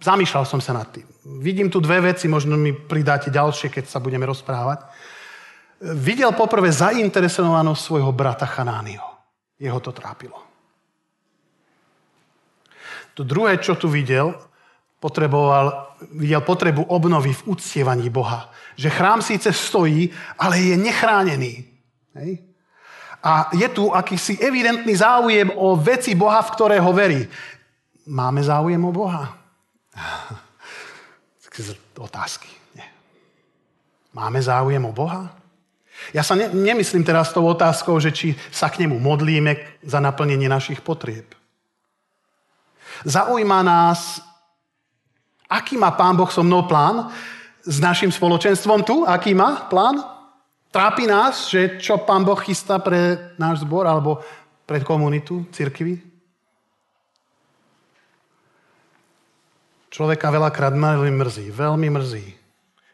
zamýšľal 0.00 0.48
som 0.48 0.64
sa 0.64 0.72
nad 0.72 0.88
tým. 0.88 1.04
Vidím 1.24 1.68
tu 1.68 1.80
dve 1.80 2.00
veci, 2.00 2.28
možno 2.28 2.56
mi 2.56 2.72
pridáte 2.72 3.28
ďalšie, 3.28 3.68
keď 3.68 3.84
sa 3.88 4.00
budeme 4.00 4.24
rozprávať. 4.24 4.88
Videl 5.80 6.32
poprvé 6.32 6.72
zainteresovanosť 6.72 7.80
svojho 7.80 8.12
brata 8.12 8.48
Chanányho. 8.48 9.04
Jeho 9.60 9.80
to 9.80 9.92
trápilo. 9.92 10.36
To 13.16 13.24
druhé, 13.24 13.60
čo 13.60 13.76
tu 13.76 13.92
videl, 13.92 14.32
potreboval, 15.00 15.96
videl 16.16 16.40
potrebu 16.40 16.88
obnovy 16.88 17.32
v 17.36 17.46
uctievaní 17.52 18.08
Boha. 18.08 18.48
Že 18.76 18.88
chrám 18.90 19.20
síce 19.20 19.52
stojí, 19.52 20.08
ale 20.40 20.56
je 20.60 20.76
nechránený. 20.76 21.64
Hej? 22.16 22.40
A 23.20 23.52
je 23.52 23.68
tu 23.68 23.92
akýsi 23.92 24.40
evidentný 24.40 24.96
záujem 24.96 25.52
o 25.52 25.76
veci 25.76 26.16
Boha, 26.16 26.40
v 26.40 26.52
ktorého 26.56 26.92
verí. 26.92 27.28
Máme 28.08 28.40
záujem 28.40 28.80
o 28.80 28.92
Boha? 28.92 29.36
Otázky. 32.00 32.48
Nie. 32.74 32.88
Máme 34.16 34.40
záujem 34.40 34.80
o 34.84 34.92
Boha? 34.92 35.28
Ja 36.16 36.24
sa 36.24 36.32
ne, 36.32 36.48
nemyslím 36.48 37.04
teraz 37.04 37.28
tou 37.28 37.44
otázkou, 37.44 38.00
že 38.00 38.08
či 38.08 38.32
sa 38.48 38.72
k 38.72 38.84
nemu 38.84 38.96
modlíme 38.96 39.84
za 39.84 40.00
naplnenie 40.00 40.48
našich 40.48 40.80
potrieb. 40.80 41.28
Zaujíma 43.04 43.60
nás, 43.60 44.20
aký 45.44 45.76
má 45.76 45.92
Pán 45.92 46.16
Boh 46.16 46.28
so 46.32 46.40
mnou 46.40 46.64
plán, 46.64 47.12
s 47.60 47.76
našim 47.76 48.08
spoločenstvom 48.08 48.80
tu? 48.84 49.04
Aký 49.04 49.36
má 49.36 49.68
plán? 49.68 50.00
Trápi 50.72 51.04
nás, 51.04 51.50
že 51.50 51.76
čo 51.82 52.00
pán 52.00 52.24
Boh 52.24 52.38
chystá 52.40 52.80
pre 52.80 53.34
náš 53.36 53.66
zbor 53.66 53.84
alebo 53.84 54.24
pre 54.64 54.80
komunitu, 54.80 55.44
cirkvi? 55.52 56.09
Človeka 59.90 60.30
veľakrát 60.30 60.70
veľmi 60.70 61.10
mrzí, 61.18 61.50
veľmi 61.50 61.90
mrzí, 61.90 62.26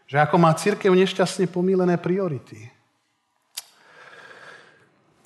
že 0.09 0.17
ako 0.17 0.41
má 0.41 0.57
církev 0.57 0.89
nešťastne 0.97 1.45
pomílené 1.53 2.01
priority. 2.01 2.73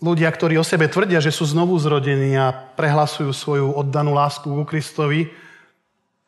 Ľudia, 0.02 0.26
ktorí 0.32 0.58
o 0.58 0.66
sebe 0.66 0.90
tvrdia, 0.90 1.22
že 1.22 1.30
sú 1.30 1.46
znovu 1.46 1.78
zrodení 1.78 2.34
a 2.34 2.50
prehlasujú 2.50 3.30
svoju 3.30 3.70
oddanú 3.70 4.16
lásku 4.16 4.48
ku 4.50 4.64
Kristovi, 4.66 5.30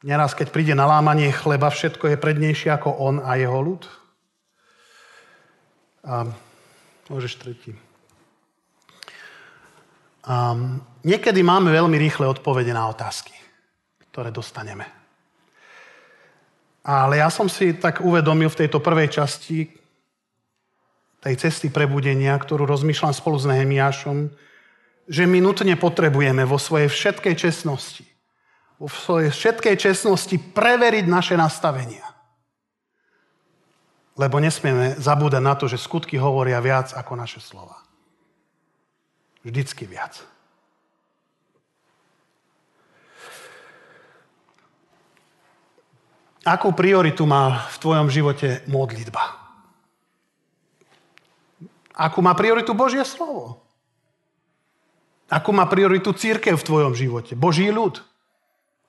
neraz, 0.07 0.37
keď 0.37 0.55
príde 0.55 0.75
na 0.79 0.87
lámanie 0.87 1.33
chleba, 1.35 1.73
všetko 1.73 2.13
je 2.13 2.23
prednejšie 2.23 2.71
ako 2.71 2.95
on 3.03 3.19
a 3.19 3.35
jeho 3.35 3.59
ľud. 3.59 3.83
A 6.07 6.29
môžeš 7.11 7.35
tretí. 7.41 7.73
A 10.23 10.55
niekedy 11.03 11.43
máme 11.43 11.75
veľmi 11.75 11.99
rýchle 11.99 12.31
odpovede 12.31 12.71
na 12.71 12.87
otázky, 12.87 13.35
ktoré 14.15 14.31
dostaneme. 14.31 15.02
Ale 16.83 17.23
ja 17.23 17.31
som 17.31 17.47
si 17.47 17.79
tak 17.79 18.03
uvedomil 18.03 18.51
v 18.51 18.66
tejto 18.66 18.83
prvej 18.83 19.09
časti 19.11 19.71
tej 21.23 21.38
cesty 21.38 21.71
prebudenia, 21.71 22.35
ktorú 22.35 22.66
rozmýšľam 22.66 23.14
spolu 23.14 23.38
s 23.38 23.47
Nehemiášom, 23.47 24.27
že 25.07 25.23
my 25.23 25.38
nutne 25.38 25.79
potrebujeme 25.79 26.42
vo 26.42 26.59
svojej 26.59 26.90
všetkej 26.90 27.35
čestnosti, 27.38 28.03
vo 28.83 28.90
svojej 28.90 29.31
všetkej 29.31 29.77
čestnosti 29.79 30.35
preveriť 30.35 31.07
naše 31.07 31.38
nastavenia. 31.38 32.03
Lebo 34.18 34.42
nesmieme 34.42 34.99
zabúdať 34.99 35.42
na 35.42 35.55
to, 35.55 35.71
že 35.71 35.79
skutky 35.79 36.18
hovoria 36.18 36.59
viac 36.59 36.90
ako 36.90 37.14
naše 37.14 37.38
slova. 37.38 37.79
Vždycky 39.47 39.87
viac. 39.87 40.32
Akú 46.43 46.75
prioritu 46.75 47.23
má 47.23 47.71
v 47.71 47.77
tvojom 47.79 48.11
živote 48.11 48.67
modlitba? 48.67 49.23
Akú 51.95 52.19
má 52.19 52.35
prioritu 52.35 52.75
Božie 52.75 53.07
slovo? 53.07 53.63
Akú 55.31 55.55
má 55.55 55.65
prioritu 55.71 56.11
církev 56.11 56.59
v 56.59 56.67
tvojom 56.67 56.93
živote? 56.99 57.39
Boží 57.39 57.71
ľud? 57.71 58.03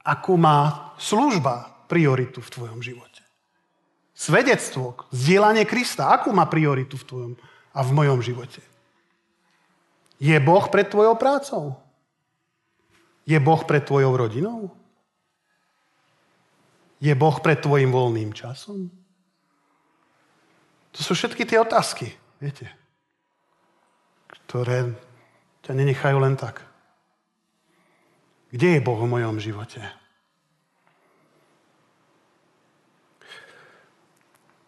Akú 0.02 0.34
má 0.36 0.92
služba 0.98 1.86
prioritu 1.86 2.42
v 2.42 2.50
tvojom 2.50 2.82
živote? 2.82 3.22
Svedectvo, 4.18 4.98
zdieľanie 5.14 5.70
Krista, 5.70 6.10
akú 6.10 6.34
má 6.34 6.50
prioritu 6.50 6.98
v 6.98 7.08
tvojom 7.08 7.32
a 7.74 7.80
v 7.86 7.92
mojom 7.94 8.20
živote? 8.26 8.62
Je 10.18 10.36
Boh 10.42 10.66
pred 10.74 10.90
tvojou 10.90 11.14
prácou? 11.16 11.78
Je 13.30 13.38
Boh 13.40 13.62
pred 13.64 13.86
tvojou 13.86 14.18
rodinou? 14.18 14.74
Je 17.04 17.12
Boh 17.12 17.36
pred 17.44 17.60
tvojim 17.60 17.92
voľným 17.92 18.32
časom? 18.32 18.88
To 20.96 21.00
sú 21.04 21.12
všetky 21.12 21.44
tie 21.44 21.60
otázky, 21.60 22.16
viete, 22.40 22.72
ktoré 24.48 24.96
ťa 25.68 25.74
nenechajú 25.76 26.18
len 26.22 26.40
tak. 26.40 26.64
Kde 28.54 28.78
je 28.78 28.86
Boh 28.86 28.96
v 29.02 29.10
mojom 29.10 29.36
živote? 29.42 29.84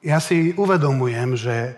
Ja 0.01 0.17
si 0.19 0.51
uvedomujem, 0.57 1.37
že 1.37 1.77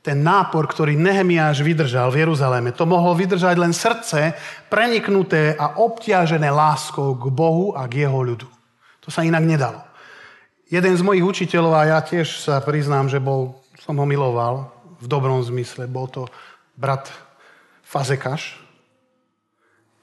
ten 0.00 0.22
nápor, 0.22 0.70
ktorý 0.70 0.94
Nehemiáš 0.96 1.60
vydržal 1.60 2.08
v 2.14 2.24
Jeruzaleme, 2.24 2.70
to 2.72 2.88
mohlo 2.88 3.12
vydržať 3.12 3.58
len 3.58 3.74
srdce 3.74 4.32
preniknuté 4.70 5.52
a 5.52 5.76
obťažené 5.76 6.48
láskou 6.48 7.18
k 7.18 7.28
Bohu 7.28 7.74
a 7.74 7.84
k 7.90 8.06
jeho 8.06 8.22
ľudu. 8.22 8.48
To 9.02 9.08
sa 9.10 9.26
inak 9.26 9.42
nedalo. 9.42 9.87
Jeden 10.68 10.92
z 10.92 11.00
mojich 11.00 11.24
učiteľov, 11.24 11.72
a 11.80 11.96
ja 11.96 11.98
tiež 12.04 12.44
sa 12.44 12.60
priznám, 12.60 13.08
že 13.08 13.16
bol, 13.16 13.56
som 13.80 13.96
ho 13.96 14.04
miloval 14.04 14.68
v 15.00 15.06
dobrom 15.08 15.40
zmysle, 15.40 15.88
bol 15.88 16.04
to 16.12 16.28
brat 16.76 17.08
Fazekaš, 17.88 18.60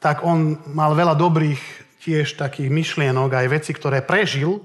tak 0.01 0.25
on 0.25 0.57
mal 0.73 0.97
veľa 0.97 1.13
dobrých 1.13 1.61
tiež 2.01 2.41
takých 2.41 2.73
myšlienok, 2.73 3.29
aj 3.29 3.47
veci, 3.53 3.77
ktoré 3.77 4.01
prežil. 4.01 4.57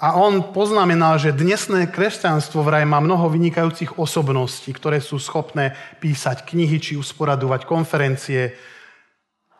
A 0.00 0.16
on 0.16 0.40
poznamenal, 0.56 1.20
že 1.20 1.36
dnesné 1.36 1.92
kresťanstvo 1.92 2.64
vraj 2.64 2.88
má 2.88 2.96
mnoho 2.96 3.28
vynikajúcich 3.28 4.00
osobností, 4.00 4.72
ktoré 4.72 5.04
sú 5.04 5.20
schopné 5.20 5.76
písať 6.00 6.48
knihy 6.48 6.80
či 6.80 6.96
usporadovať 6.96 7.68
konferencie, 7.68 8.56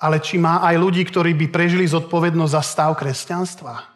ale 0.01 0.25
či 0.25 0.41
má 0.41 0.65
aj 0.65 0.77
ľudí, 0.81 1.05
ktorí 1.05 1.37
by 1.37 1.53
prežili 1.53 1.85
zodpovednosť 1.85 2.53
za 2.57 2.63
stav 2.65 2.97
kresťanstva 2.97 3.96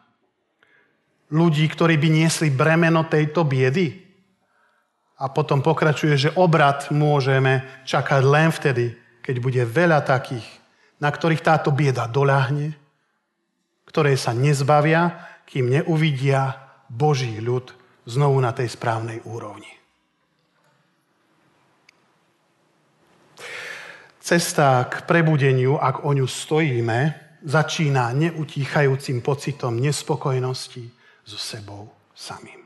ľudí, 1.31 1.67
ktorí 1.71 1.97
by 1.97 2.09
niesli 2.11 2.51
bremeno 2.51 3.07
tejto 3.07 3.47
biedy. 3.47 4.07
A 5.21 5.29
potom 5.31 5.63
pokračuje, 5.63 6.17
že 6.17 6.35
obrad 6.37 6.91
môžeme 6.91 7.65
čakať 7.87 8.23
len 8.25 8.49
vtedy, 8.51 8.97
keď 9.21 9.37
bude 9.39 9.63
veľa 9.63 10.01
takých, 10.03 10.47
na 10.99 11.09
ktorých 11.13 11.45
táto 11.45 11.71
bieda 11.71 12.09
doľahne, 12.11 12.75
ktoré 13.87 14.17
sa 14.17 14.35
nezbavia, 14.35 15.29
kým 15.45 15.71
neuvidia 15.71 16.57
Boží 16.89 17.39
ľud 17.43 17.75
znovu 18.07 18.39
na 18.41 18.55
tej 18.55 18.71
správnej 18.71 19.23
úrovni. 19.27 19.69
Cesta 24.21 24.87
k 24.87 25.11
prebudeniu, 25.11 25.75
ak 25.75 26.07
o 26.07 26.15
ňu 26.15 26.23
stojíme, 26.23 26.99
začína 27.43 28.15
neutíchajúcim 28.15 29.25
pocitom 29.25 29.75
nespokojnosti, 29.81 31.00
so 31.25 31.39
sebou 31.39 31.93
samým. 32.15 32.61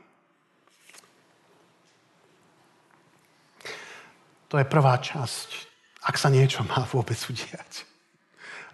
To 4.47 4.61
je 4.61 4.65
prvá 4.65 4.95
časť, 5.01 5.49
ak 6.05 6.15
sa 6.15 6.29
niečo 6.29 6.63
má 6.63 6.85
vôbec 6.87 7.17
udiať. 7.17 7.83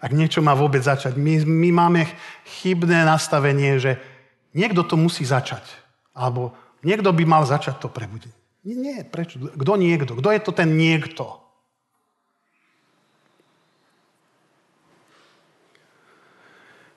Ak 0.02 0.10
niečo 0.10 0.42
má 0.42 0.52
vôbec 0.58 0.82
začať. 0.82 1.14
My, 1.14 1.46
my 1.46 1.70
máme 1.70 2.02
chybné 2.60 3.06
nastavenie, 3.06 3.78
že 3.78 4.02
niekto 4.50 4.82
to 4.82 4.98
musí 4.98 5.22
začať. 5.22 5.62
Alebo 6.12 6.52
niekto 6.82 7.14
by 7.14 7.24
mal 7.24 7.46
začať 7.46 7.78
to 7.78 7.88
prebudiť. 7.88 8.34
Nie, 8.66 8.76
nie, 8.78 8.98
prečo? 9.06 9.38
Kto 9.38 9.74
niekto? 9.78 10.18
Kto 10.18 10.28
je 10.30 10.40
to 10.42 10.52
ten 10.54 10.74
niekto? 10.74 11.42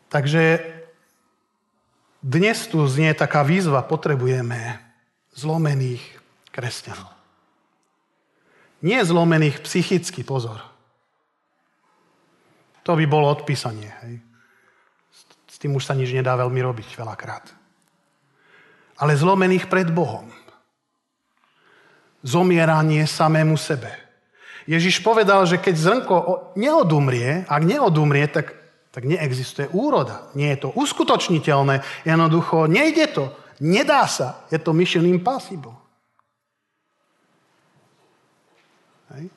Takže 0.10 0.62
dnes 2.26 2.58
tu 2.66 2.82
znie 2.90 3.14
taká 3.14 3.46
výzva, 3.46 3.86
potrebujeme 3.86 4.82
zlomených 5.38 6.02
kresťanov. 6.50 7.14
Nie 8.82 9.06
zlomených 9.06 9.62
psychicky, 9.62 10.26
pozor. 10.26 10.58
To 12.82 12.98
by 12.98 13.06
bolo 13.06 13.30
odpísanie. 13.30 13.94
Hej. 14.02 14.14
S 15.50 15.56
tým 15.62 15.78
už 15.78 15.86
sa 15.86 15.94
nič 15.94 16.10
nedá 16.10 16.34
veľmi 16.34 16.58
robiť 16.66 16.98
veľakrát. 16.98 17.46
Ale 18.98 19.14
zlomených 19.14 19.70
pred 19.70 19.90
Bohom. 19.94 20.30
Zomieranie 22.26 23.06
samému 23.06 23.58
sebe. 23.58 23.94
Ježiš 24.66 25.06
povedal, 25.06 25.46
že 25.46 25.62
keď 25.62 25.76
zrnko 25.78 26.16
neodumrie, 26.58 27.46
ak 27.46 27.62
neodumrie, 27.62 28.26
tak 28.26 28.65
tak 28.96 29.04
neexistuje 29.04 29.68
úroda. 29.76 30.32
Nie 30.40 30.56
je 30.56 30.64
to 30.64 30.70
uskutočniteľné. 30.72 31.84
Jednoducho, 32.08 32.72
nejde 32.72 33.12
to. 33.12 33.28
Nedá 33.60 34.08
sa. 34.08 34.48
Je 34.48 34.56
to 34.56 34.72
mission 34.72 35.04
impossible. 35.04 35.76
Hej. 39.12 39.28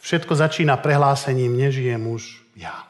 Všetko 0.00 0.32
začína 0.32 0.80
prehlásením, 0.80 1.52
nežijem 1.52 2.00
už 2.00 2.40
ja. 2.56 2.88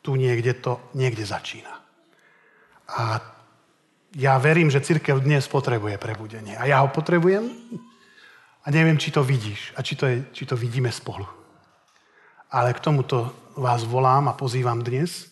Tu 0.00 0.16
niekde 0.16 0.56
to, 0.56 0.80
niekde 0.96 1.28
začína. 1.28 1.84
A 2.88 3.20
ja 4.16 4.40
verím, 4.40 4.72
že 4.72 4.80
církev 4.80 5.20
dnes 5.20 5.44
potrebuje 5.52 6.00
prebudenie. 6.00 6.56
A 6.56 6.64
ja 6.64 6.80
ho 6.80 6.88
potrebujem. 6.88 7.44
A 8.64 8.72
neviem, 8.72 8.96
či 8.96 9.12
to 9.12 9.20
vidíš 9.20 9.76
a 9.76 9.84
či 9.84 10.00
to, 10.00 10.08
je, 10.08 10.24
či 10.32 10.48
to 10.48 10.56
vidíme 10.56 10.88
spolu. 10.88 11.43
Ale 12.54 12.70
k 12.70 12.78
tomuto 12.86 13.50
vás 13.58 13.82
volám 13.82 14.30
a 14.30 14.38
pozývam 14.38 14.78
dnes 14.78 15.26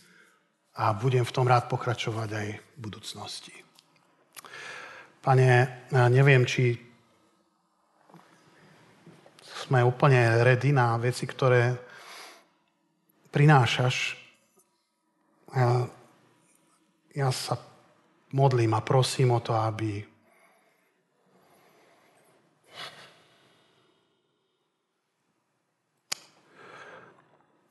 a 0.74 0.90
budem 0.90 1.22
v 1.22 1.30
tom 1.30 1.46
rád 1.46 1.70
pokračovať 1.70 2.28
aj 2.34 2.48
v 2.58 2.76
budúcnosti. 2.82 3.54
Pane, 5.22 5.86
neviem, 6.10 6.42
či 6.42 6.74
sme 9.62 9.86
úplne 9.86 10.42
ready 10.42 10.74
na 10.74 10.98
veci, 10.98 11.22
ktoré 11.22 11.78
prinášaš. 13.30 14.18
ja 17.14 17.30
sa 17.30 17.54
modlím 18.34 18.74
a 18.74 18.82
prosím 18.82 19.38
o 19.38 19.38
to, 19.38 19.54
aby 19.54 20.02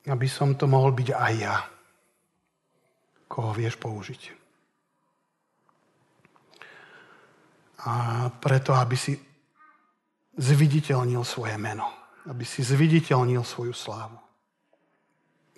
aby 0.08 0.26
som 0.26 0.58
to 0.58 0.66
mohol 0.66 0.90
byť 0.90 1.08
aj 1.14 1.34
ja, 1.38 1.56
koho 3.30 3.54
vieš 3.54 3.78
použiť. 3.78 4.42
A 7.82 8.26
preto, 8.30 8.74
aby 8.78 8.94
si 8.94 9.18
zviditeľnil 10.38 11.22
svoje 11.26 11.58
meno. 11.58 11.86
Aby 12.30 12.46
si 12.46 12.62
zviditeľnil 12.62 13.42
svoju 13.42 13.74
slávu. 13.74 14.18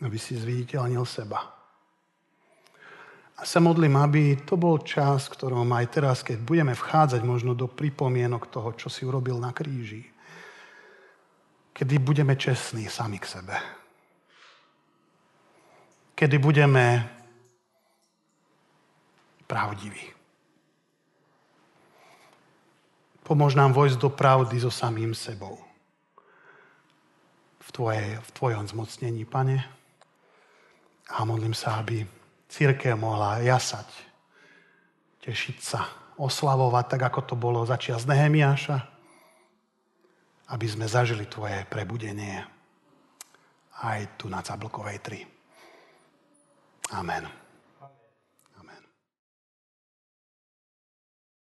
Aby 0.00 0.16
si 0.16 0.33
zviditeľnil 0.33 1.04
seba. 1.04 1.52
A 3.35 3.42
sa 3.44 3.61
modlím, 3.61 3.98
aby 3.98 4.40
to 4.46 4.57
bol 4.57 4.80
čas, 4.80 5.28
ktorom 5.28 5.68
aj 5.74 5.87
teraz, 5.90 6.22
keď 6.24 6.38
budeme 6.40 6.72
vchádzať 6.72 7.20
možno 7.26 7.52
do 7.52 7.68
pripomienok 7.68 8.48
toho, 8.48 8.72
čo 8.78 8.88
si 8.88 9.04
urobil 9.04 9.37
na 9.37 9.50
kríži, 9.52 10.07
kedy 11.74 11.98
budeme 11.98 12.38
čestní 12.38 12.87
sami 12.87 13.18
k 13.18 13.26
sebe. 13.26 13.84
Kedy 16.14 16.38
budeme 16.38 17.11
pravdiví. 19.50 20.14
Pomôž 23.24 23.57
nám 23.57 23.72
vojsť 23.72 23.96
do 23.98 24.11
pravdy 24.12 24.61
so 24.61 24.70
samým 24.70 25.16
sebou. 25.16 25.57
V, 27.64 27.68
tvoje, 27.72 28.20
v 28.20 28.31
Tvojom 28.37 28.68
zmocnení, 28.68 29.24
Pane. 29.24 29.59
A 31.09 31.24
modlím 31.24 31.57
sa, 31.57 31.81
aby 31.81 32.05
církev 32.53 32.94
mohla 32.94 33.40
jasať, 33.40 33.88
tešiť 35.24 35.59
sa, 35.59 35.88
oslavovať, 36.20 36.85
tak 36.94 37.03
ako 37.11 37.20
to 37.27 37.35
bolo 37.35 37.66
začiat 37.66 38.05
z 38.05 38.12
Nehemiáša, 38.12 38.79
aby 40.53 40.66
sme 40.68 40.87
zažili 40.87 41.27
Tvoje 41.27 41.64
prebudenie 41.66 42.44
aj 43.83 44.20
tu 44.20 44.31
na 44.31 44.44
Cablkovej 44.44 45.00
3. 45.03 45.34
Amen. 46.94 47.43